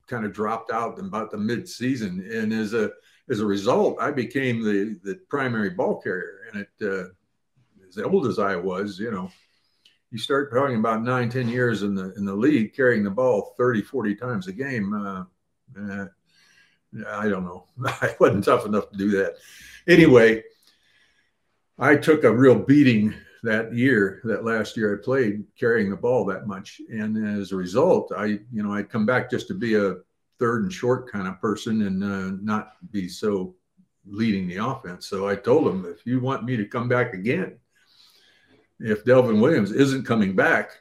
[0.07, 2.91] kind of dropped out in about the mid-season, and as a
[3.29, 6.39] as a result, I became the the primary ball carrier.
[6.51, 7.09] And it, uh,
[7.87, 9.29] as old as I was, you know,
[10.11, 13.55] you start talking about nine, 10 years in the in the league, carrying the ball
[13.57, 14.93] 30, 40 times a game.
[14.93, 15.23] Uh,
[15.79, 16.05] uh,
[17.07, 17.67] I don't know.
[17.85, 19.35] I wasn't tough enough to do that.
[19.87, 20.43] Anyway,
[21.79, 26.25] I took a real beating that year, that last year I played, carrying the ball
[26.25, 29.75] that much, and as a result, I, you know, I'd come back just to be
[29.75, 29.95] a
[30.37, 33.55] third and short kind of person and uh, not be so
[34.05, 35.07] leading the offense.
[35.07, 37.57] So I told him, if you want me to come back again,
[38.83, 40.71] if Delvin Williams isn't coming back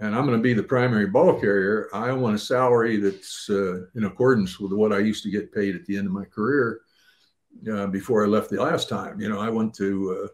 [0.00, 3.86] and I'm going to be the primary ball carrier, I want a salary that's uh,
[3.94, 6.80] in accordance with what I used to get paid at the end of my career
[7.70, 9.20] uh, before I left the last time.
[9.20, 10.30] You know, I went to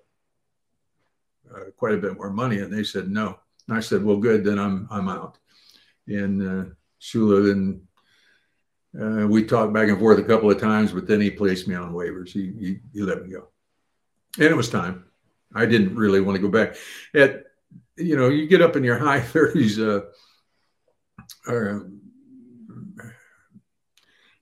[1.51, 3.38] uh, uh quite a bit more money, and they said no.
[3.68, 5.38] And I said, well, good, then I'm I'm out.
[6.07, 6.70] And uh,
[7.01, 7.82] Shula then
[9.01, 11.74] uh, we talked back and forth a couple of times, but then he placed me
[11.74, 12.28] on waivers.
[12.28, 13.49] He, he, he let me go.
[14.36, 15.05] And it was time.
[15.55, 16.76] I didn't really want to go back.
[17.14, 17.44] At,
[17.96, 20.07] you know, you get up in your high 30s uh,
[21.50, 21.90] or,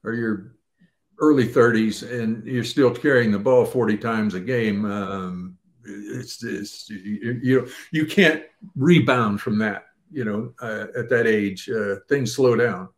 [0.04, 0.54] or your
[1.18, 4.84] early 30s and you're still carrying the ball 40 times a game.
[4.84, 6.42] Um, it's,
[6.88, 8.44] you, you, you can't
[8.76, 11.68] rebound from that, you know, uh, at that age.
[11.68, 12.88] Uh, things slow down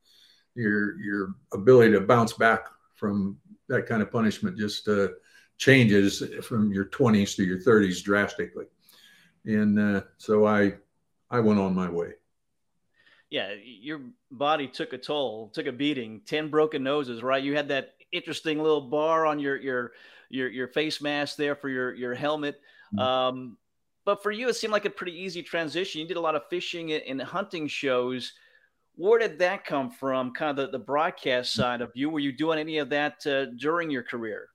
[0.55, 3.37] your your ability to bounce back from
[3.69, 5.09] that kind of punishment just uh,
[5.59, 8.67] changes from your 20s to your 30s drastically
[9.45, 10.73] and uh, so i
[11.31, 12.11] i went on my way
[13.31, 14.01] yeah your
[14.31, 18.59] body took a toll took a beating 10 broken noses right you had that interesting
[18.59, 19.93] little bar on your your
[20.31, 22.61] your, your face mask there for your your helmet
[22.95, 22.99] mm-hmm.
[22.99, 23.57] um,
[24.05, 26.43] but for you it seemed like a pretty easy transition you did a lot of
[26.49, 28.33] fishing and hunting shows
[28.97, 30.33] where did that come from?
[30.33, 32.11] Kind of the, the broadcast side of you.
[32.11, 34.49] Were you doing any of that uh, during your career?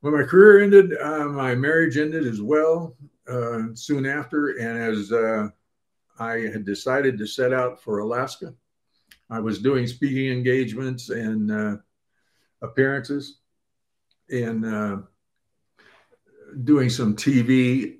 [0.00, 2.96] When my career ended, uh, my marriage ended as well
[3.28, 4.58] uh, soon after.
[4.58, 5.48] And as uh,
[6.18, 8.54] I had decided to set out for Alaska,
[9.30, 11.76] I was doing speaking engagements and uh,
[12.62, 13.38] appearances
[14.30, 14.96] and uh,
[16.64, 17.96] doing some TV,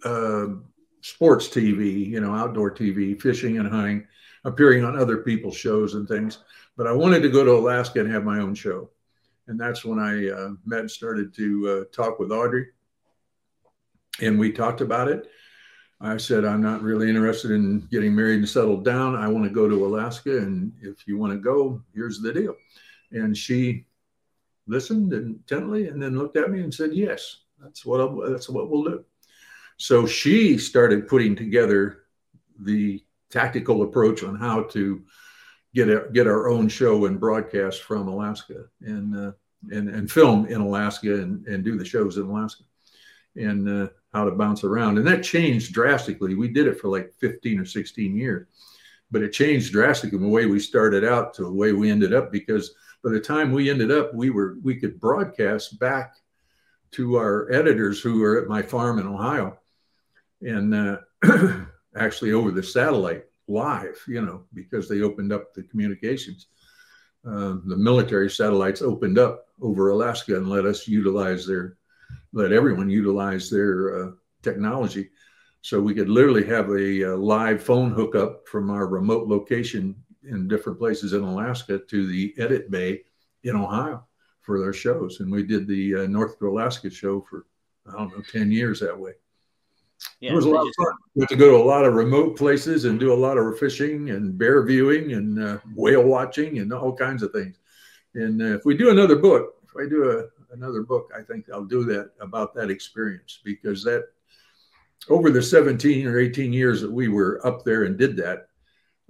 [1.00, 4.06] sports TV, you know, outdoor TV, fishing and hunting
[4.46, 6.38] appearing on other people's shows and things.
[6.76, 8.90] But I wanted to go to Alaska and have my own show.
[9.48, 12.66] And that's when I uh, met and started to uh, talk with Audrey.
[14.20, 15.28] And we talked about it.
[16.00, 19.14] I said, I'm not really interested in getting married and settled down.
[19.14, 20.38] I want to go to Alaska.
[20.38, 22.54] And if you want to go, here's the deal.
[23.12, 23.86] And she
[24.66, 28.68] listened intently and then looked at me and said, Yes, that's what, I'll, that's what
[28.68, 29.04] we'll do.
[29.78, 32.02] So she started putting together
[32.60, 35.02] the tactical approach on how to
[35.76, 39.32] get a, get our own show and broadcast from Alaska and uh,
[39.70, 42.64] and and film in Alaska and, and do the shows in Alaska
[43.36, 46.34] and uh, how to bounce around and that changed drastically.
[46.34, 48.46] We did it for like 15 or 16 years,
[49.10, 52.14] but it changed drastically from the way we started out to the way we ended
[52.14, 52.74] up because
[53.04, 56.16] by the time we ended up, we were we could broadcast back
[56.92, 59.58] to our editors who were at my farm in Ohio
[60.40, 60.74] and.
[60.74, 60.96] Uh,
[61.96, 66.46] actually over the satellite live, you know, because they opened up the communications.
[67.26, 71.76] Uh, the military satellites opened up over Alaska and let us utilize their,
[72.32, 74.10] let everyone utilize their uh,
[74.42, 75.10] technology.
[75.62, 80.46] So we could literally have a, a, live phone hookup from our remote location in
[80.46, 83.02] different places in Alaska to the edit bay
[83.42, 84.06] in Ohio
[84.42, 85.18] for their shows.
[85.18, 87.46] And we did the uh, North to Alaska show for,
[87.88, 89.14] I don't know, 10 years that way.
[90.20, 90.92] Yeah, it was a lot of fun.
[91.14, 93.58] We had to go to a lot of remote places and do a lot of
[93.58, 97.58] fishing and bear viewing and uh, whale watching and all kinds of things.
[98.14, 101.46] And uh, if we do another book, if I do a, another book, I think
[101.52, 104.04] I'll do that about that experience because that
[105.08, 108.48] over the 17 or 18 years that we were up there and did that,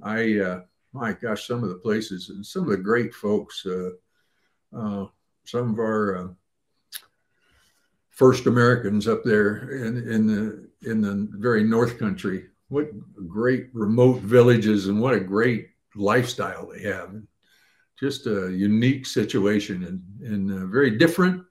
[0.02, 0.60] I, uh,
[0.92, 3.90] my gosh, some of the places and some of the great folks, uh,
[4.76, 5.06] uh,
[5.44, 6.28] some of our uh,
[8.16, 12.46] first Americans up there in, in the in the very North Country.
[12.68, 12.88] What
[13.28, 17.14] great remote villages and what a great lifestyle they have.
[17.98, 20.02] Just a unique situation and,
[20.32, 21.44] and uh, very different,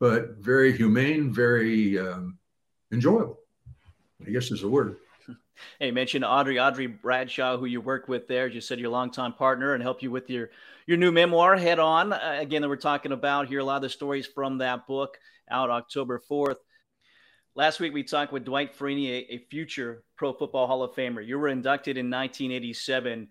[0.00, 2.38] but very humane, very um,
[2.92, 3.38] enjoyable.
[4.26, 4.96] I guess is the word.
[5.78, 8.48] Hey, you mentioned Audrey, Audrey Bradshaw, who you work with there.
[8.48, 10.50] You said your longtime partner and help you with your
[10.86, 12.12] your new memoir, Head On.
[12.12, 15.18] Uh, again, that we're talking about here, a lot of the stories from that book
[15.50, 16.56] out October 4th.
[17.54, 21.26] Last week, we talked with Dwight Freeney, a, a, future Pro Football Hall of Famer.
[21.26, 23.28] You were inducted in 1987.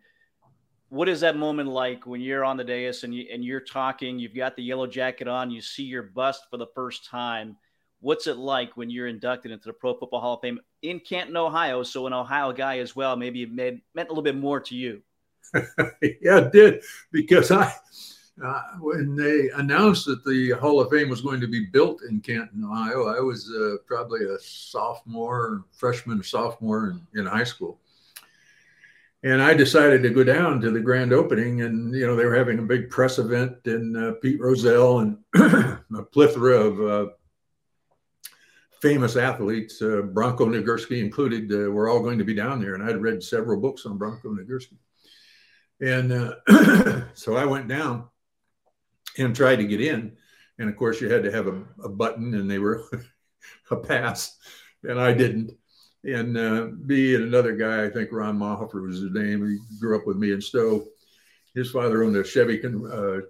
[0.90, 4.20] What is that moment like when you're on the dais and, you, and you're talking?
[4.20, 7.58] You've got the yellow jacket on, you see your bust for the first time.
[8.00, 11.38] What's it like when you're inducted into the Pro Football Hall of Fame in Canton,
[11.38, 11.82] Ohio?
[11.82, 14.76] So, an Ohio guy as well, maybe it made, meant a little bit more to
[14.76, 15.02] you.
[15.54, 17.74] yeah, it did because I
[18.44, 22.22] uh, when they announced that the Hall of Fame was going to be built in
[22.22, 27.80] Canton, Ohio, I was uh, probably a sophomore, freshman, or sophomore in, in, high school.
[29.24, 32.36] And I decided to go down to the grand opening, and you know they were
[32.36, 37.12] having a big press event, and uh, Pete Rozelle and a plethora of uh,
[38.82, 42.74] famous athletes, uh, Bronco Nagurski included, uh, were all going to be down there.
[42.74, 44.78] And I'd read several books on Bronco Nagurski.
[45.82, 48.08] And so I went down
[49.18, 50.16] and tried to get in.
[50.60, 52.84] And of course, you had to have a, a button, and they were
[53.72, 54.38] a pass,
[54.84, 55.52] and I didn't.
[56.04, 59.98] And uh, me and another guy, I think Ron Mahofer was his name, he grew
[59.98, 60.86] up with me in Stow.
[61.54, 63.22] his father owned a Chevy uh,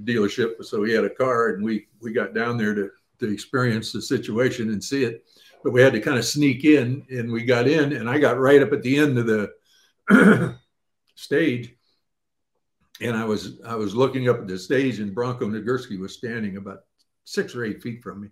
[0.00, 2.90] dealership, so he had a car, and we we got down there to
[3.20, 5.24] to experience the situation and see it.
[5.62, 8.38] But we had to kind of sneak in, and we got in, and I got
[8.38, 10.58] right up at the end of the
[11.14, 11.76] stage,
[13.02, 16.56] and I was I was looking up at the stage, and Bronco Nagurski was standing
[16.56, 16.80] about
[17.24, 18.28] six or eight feet from me,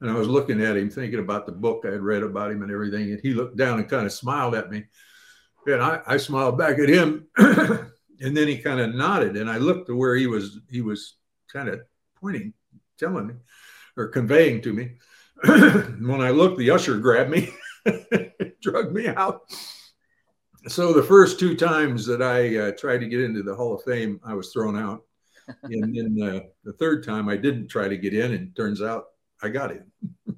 [0.00, 2.62] and I was looking at him, thinking about the book I had read about him
[2.62, 4.84] and everything, and he looked down and kind of smiled at me,
[5.66, 7.26] and I, I smiled back at him.
[8.20, 9.36] and then he kind of nodded.
[9.36, 11.16] And i looked to where he was he was
[11.52, 11.80] kind of
[12.20, 12.52] pointing
[12.98, 13.34] telling me
[13.96, 14.92] or conveying to me.
[15.44, 17.52] When i looked the usher grabbed me
[18.62, 19.42] drug me out
[20.66, 23.82] so the first two times that i uh, tried to get into the hall of
[23.84, 25.02] fame i was thrown out
[25.62, 29.06] and then uh, the third time i didn't try to get in and turns out
[29.42, 29.84] i got in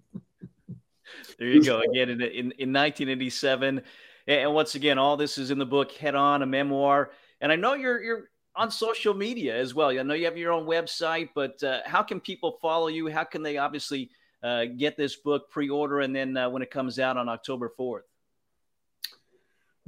[1.39, 3.83] there you go again in, in, in 1987
[4.27, 7.11] and once again all this is in the book head on a memoir
[7.41, 9.91] and I know you're you're on social media as well.
[9.91, 13.09] I know you have your own website, but uh, how can people follow you?
[13.09, 14.11] How can they obviously
[14.43, 18.05] uh, get this book pre-order and then uh, when it comes out on October fourth?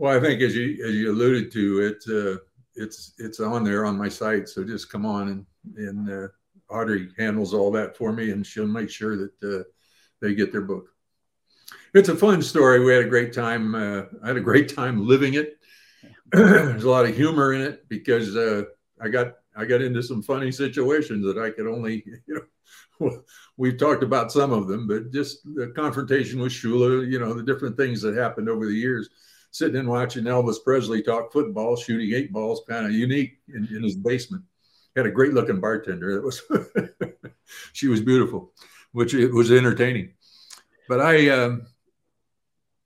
[0.01, 2.39] Well, I think as you as you alluded to, it uh,
[2.75, 4.49] it's it's on there on my site.
[4.49, 5.47] So just come on and
[5.77, 6.29] and uh,
[6.73, 9.63] Audrey handles all that for me, and she'll make sure that uh,
[10.23, 10.89] they get their book.
[11.93, 12.83] It's a fun story.
[12.83, 13.75] We had a great time.
[13.75, 15.59] I had a great time living it
[16.33, 18.63] there's a lot of humor in it because uh,
[19.03, 22.47] I got I got into some funny situations that I could only you
[23.01, 23.23] know
[23.57, 27.43] we've talked about some of them, but just the confrontation with Shula, you know, the
[27.43, 29.11] different things that happened over the years.
[29.53, 33.83] Sitting and watching Elvis Presley talk football, shooting eight balls, kind of unique in, in
[33.83, 34.45] his basement.
[34.97, 36.11] Had a great looking bartender.
[36.11, 36.43] It was
[37.73, 38.53] she was beautiful,
[38.93, 40.15] which it was entertaining.
[40.89, 41.67] But I um,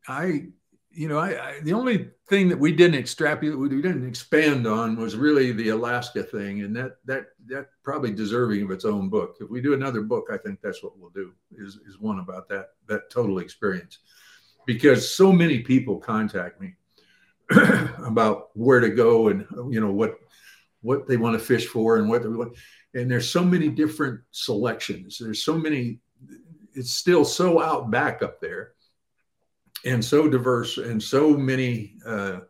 [0.09, 0.49] I
[0.95, 4.97] you know, I, I, the only thing that we didn't extrapolate, we didn't expand on,
[4.97, 9.37] was really the Alaska thing, and that that that probably deserving of its own book.
[9.41, 11.33] If we do another book, I think that's what we'll do.
[11.57, 13.99] Is is one about that that total experience,
[14.67, 16.75] because so many people contact me
[18.05, 20.19] about where to go and you know what
[20.81, 22.57] what they want to fish for and what they want,
[22.95, 25.19] and there's so many different selections.
[25.19, 26.01] There's so many.
[26.75, 28.75] It's still so out back up there
[29.85, 32.41] and so diverse and so many uh,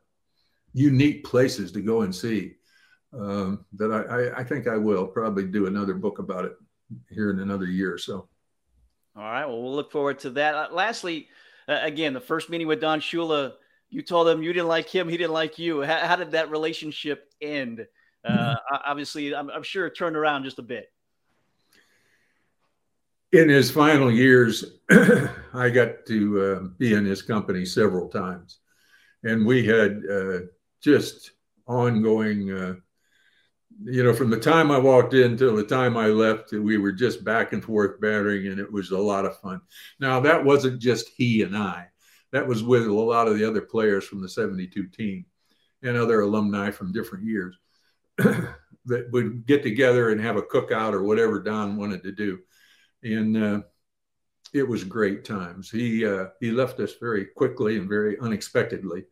[0.72, 2.54] unique places to go and see
[3.12, 6.52] um, that I, I, think I will probably do another book about it
[7.10, 8.28] here in another year or so.
[9.16, 9.46] All right.
[9.46, 10.54] Well, we'll look forward to that.
[10.54, 11.28] Uh, lastly,
[11.68, 13.52] uh, again, the first meeting with Don Shula,
[13.90, 15.82] you told him you didn't like him, he didn't like you.
[15.82, 17.86] How, how did that relationship end?
[18.24, 18.76] Uh, mm-hmm.
[18.86, 20.90] Obviously, I'm, I'm sure it turned around just a bit
[23.34, 28.58] in his final years, I got to uh, be in his company several times,
[29.24, 30.38] and we had uh,
[30.80, 31.32] just
[31.66, 32.80] ongoing.
[33.82, 36.92] You know, from the time I walked in till the time I left, we were
[36.92, 39.60] just back and forth battering, and it was a lot of fun.
[39.98, 41.88] Now, that wasn't just he and I;
[42.30, 45.26] that was with a lot of the other players from the '72 team
[45.82, 47.56] and other alumni from different years
[48.16, 52.38] that would get together and have a cookout or whatever Don wanted to do
[53.04, 53.60] and uh,
[54.52, 55.70] it was great times.
[55.70, 59.04] He uh, he left us very quickly and very unexpectedly,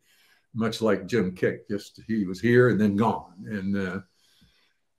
[0.54, 1.68] much like Jim Kiick.
[1.70, 4.00] Just he was here and then gone, and uh,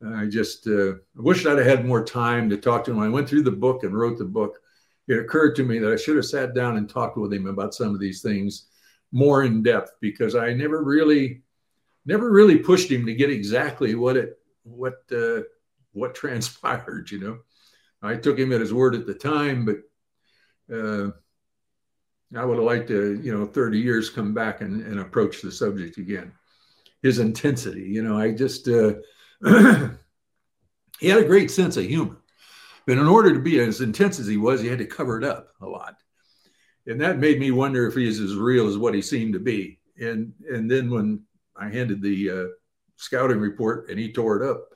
[0.06, 3.00] I just uh, wished I'd have had more time to talk to him.
[3.00, 4.60] I went through the book and wrote the book.
[5.08, 7.74] It occurred to me that I should have sat down and talked with him about
[7.74, 8.68] some of these things
[9.12, 11.42] more in depth because I never really,
[12.06, 15.42] never really pushed him to get exactly what it what uh,
[15.92, 17.12] what transpired.
[17.12, 17.38] You know.
[18.04, 19.78] I took him at his word at the time, but
[20.76, 21.12] uh,
[22.36, 25.52] I would have liked to, you know, 30 years come back and, and approach the
[25.52, 26.34] subject again.
[27.02, 28.96] His intensity, you know, I just, uh,
[31.00, 32.18] he had a great sense of humor.
[32.86, 35.24] But in order to be as intense as he was, he had to cover it
[35.24, 35.96] up a lot.
[36.86, 39.80] And that made me wonder if he's as real as what he seemed to be.
[39.98, 41.24] And and then when
[41.56, 42.48] I handed the uh,
[42.98, 44.70] scouting report and he tore it up,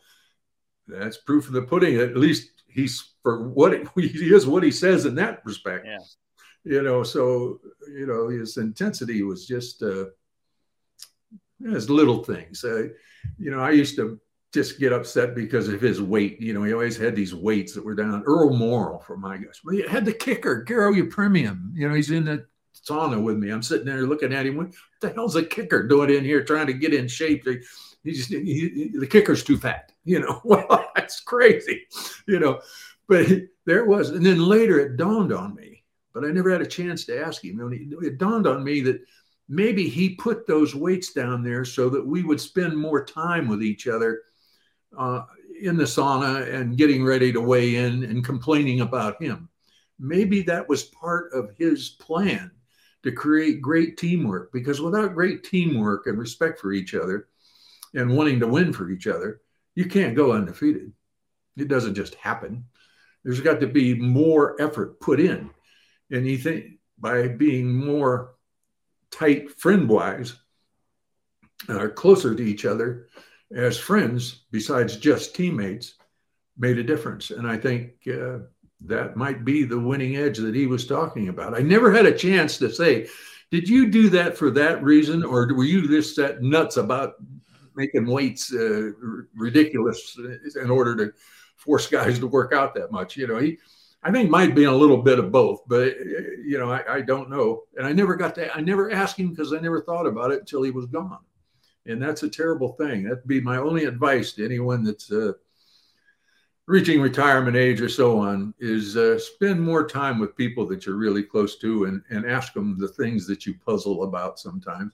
[0.87, 1.97] that's proof of the pudding.
[1.97, 5.85] At least he's for what he is what he says in that respect.
[5.85, 5.97] Yeah.
[6.63, 10.05] You know, so you know his intensity was just uh,
[11.73, 12.63] as little things.
[12.63, 12.89] Uh,
[13.37, 14.19] you know, I used to
[14.57, 16.41] just get upset because of his weight.
[16.41, 18.23] You know, he always had these weights that were down.
[18.25, 21.75] Earl Morrall, for my guys, well, he had the kicker, Garo Yepremian.
[21.75, 23.51] You know, he's in the sauna with me.
[23.51, 24.57] I'm sitting there looking at him.
[24.57, 27.47] What the hell's a kicker doing in here trying to get in shape?
[28.03, 29.91] He just he, he, the kicker's too fat.
[30.07, 31.85] You know, well, that's crazy.
[32.29, 32.61] You know,
[33.09, 33.27] but
[33.65, 34.11] there it was.
[34.11, 35.83] And then later it dawned on me,
[36.13, 37.59] but I never had a chance to ask him.
[38.01, 39.01] It dawned on me that
[39.49, 43.61] maybe he put those weights down there so that we would spend more time with
[43.61, 44.21] each other
[44.97, 45.23] uh,
[45.61, 49.49] in the sauna and getting ready to weigh in and complaining about him.
[49.99, 52.51] Maybe that was part of his plan
[53.03, 57.27] to create great teamwork because without great teamwork and respect for each other
[57.93, 59.41] and wanting to win for each other,
[59.75, 60.91] you can't go undefeated.
[61.55, 62.65] It doesn't just happen.
[63.23, 65.49] There's got to be more effort put in.
[66.11, 68.35] And you think by being more
[69.11, 70.35] tight friend wise,
[71.67, 73.07] uh, closer to each other
[73.55, 75.95] as friends, besides just teammates,
[76.57, 77.31] made a difference.
[77.31, 78.39] And I think uh,
[78.81, 81.55] that might be the winning edge that he was talking about.
[81.55, 83.07] I never had a chance to say,
[83.49, 87.13] did you do that for that reason, or were you just that nuts about
[87.75, 88.91] making weights uh,
[89.35, 90.17] ridiculous
[90.61, 91.13] in order to
[91.55, 93.15] force guys to work out that much?
[93.15, 93.57] You know, he,
[94.03, 97.29] I think might be a little bit of both, but you know, I, I don't
[97.29, 97.63] know.
[97.77, 100.39] And I never got to, I never asked him because I never thought about it
[100.39, 101.19] until he was gone.
[101.87, 103.03] And that's a terrible thing.
[103.03, 105.33] That'd be my only advice to anyone that's uh,
[106.67, 110.97] reaching retirement age or so on is uh, spend more time with people that you're
[110.97, 114.91] really close to and, and ask them the things that you puzzle about sometimes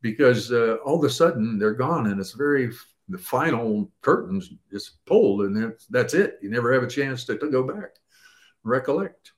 [0.00, 2.72] because uh, all of a sudden they're gone and it's very
[3.08, 7.36] the final curtains is pulled and that's, that's it you never have a chance to,
[7.36, 7.96] to go back
[8.64, 9.32] recollect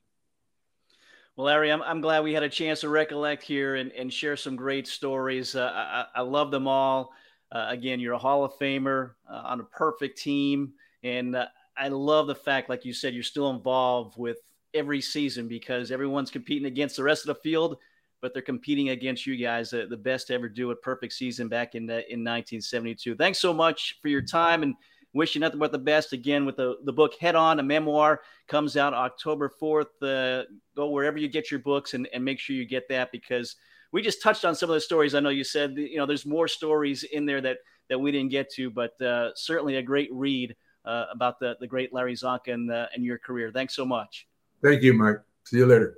[1.35, 4.37] well, Larry, I'm, I'm glad we had a chance to recollect here and, and share
[4.37, 5.55] some great stories.
[5.55, 7.11] Uh, I, I love them all.
[7.51, 10.73] Uh, again, you're a Hall of Famer uh, on a perfect team.
[11.03, 14.37] And uh, I love the fact, like you said, you're still involved with
[14.73, 17.77] every season because everyone's competing against the rest of the field,
[18.21, 21.47] but they're competing against you guys, uh, the best to ever do a perfect season
[21.47, 23.15] back in uh, in 1972.
[23.15, 24.75] Thanks so much for your time and
[25.15, 26.13] wish you nothing but the best.
[26.13, 29.85] Again, with the, the book Head On, a memoir, comes out October 4th.
[30.01, 30.43] Uh,
[30.75, 33.55] go wherever you get your books and, and make sure you get that because
[33.91, 35.15] we just touched on some of the stories.
[35.15, 37.57] I know you said, you know, there's more stories in there that,
[37.89, 40.53] that we didn't get to, but uh, certainly a great read
[40.83, 43.51] uh, about the, the great Larry Csonka and, uh, and your career.
[43.51, 44.27] Thanks so much.
[44.61, 45.17] Thank you, Mike.
[45.45, 45.97] See you later.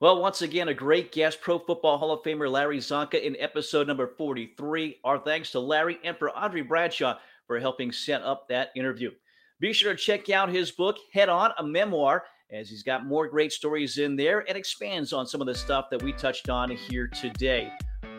[0.00, 3.86] Well, once again, a great guest, Pro Football Hall of Famer Larry Csonka in episode
[3.86, 4.98] number 43.
[5.04, 7.16] Our thanks to Larry and for Audrey Bradshaw
[7.46, 9.12] for helping set up that interview.
[9.60, 13.28] Be sure to check out his book, Head On, a memoir, as he's got more
[13.28, 16.70] great stories in there and expands on some of the stuff that we touched on
[16.70, 17.70] here today.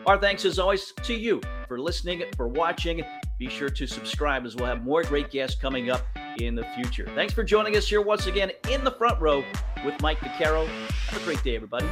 [0.06, 3.02] Our thanks, as always, to you for listening, for watching.
[3.38, 6.06] Be sure to subscribe as we'll have more great guests coming up
[6.38, 7.06] in the future.
[7.14, 9.44] Thanks for joining us here once again in the front row
[9.84, 10.66] with Mike Vaccaro.
[11.08, 11.86] Have a great day, everybody.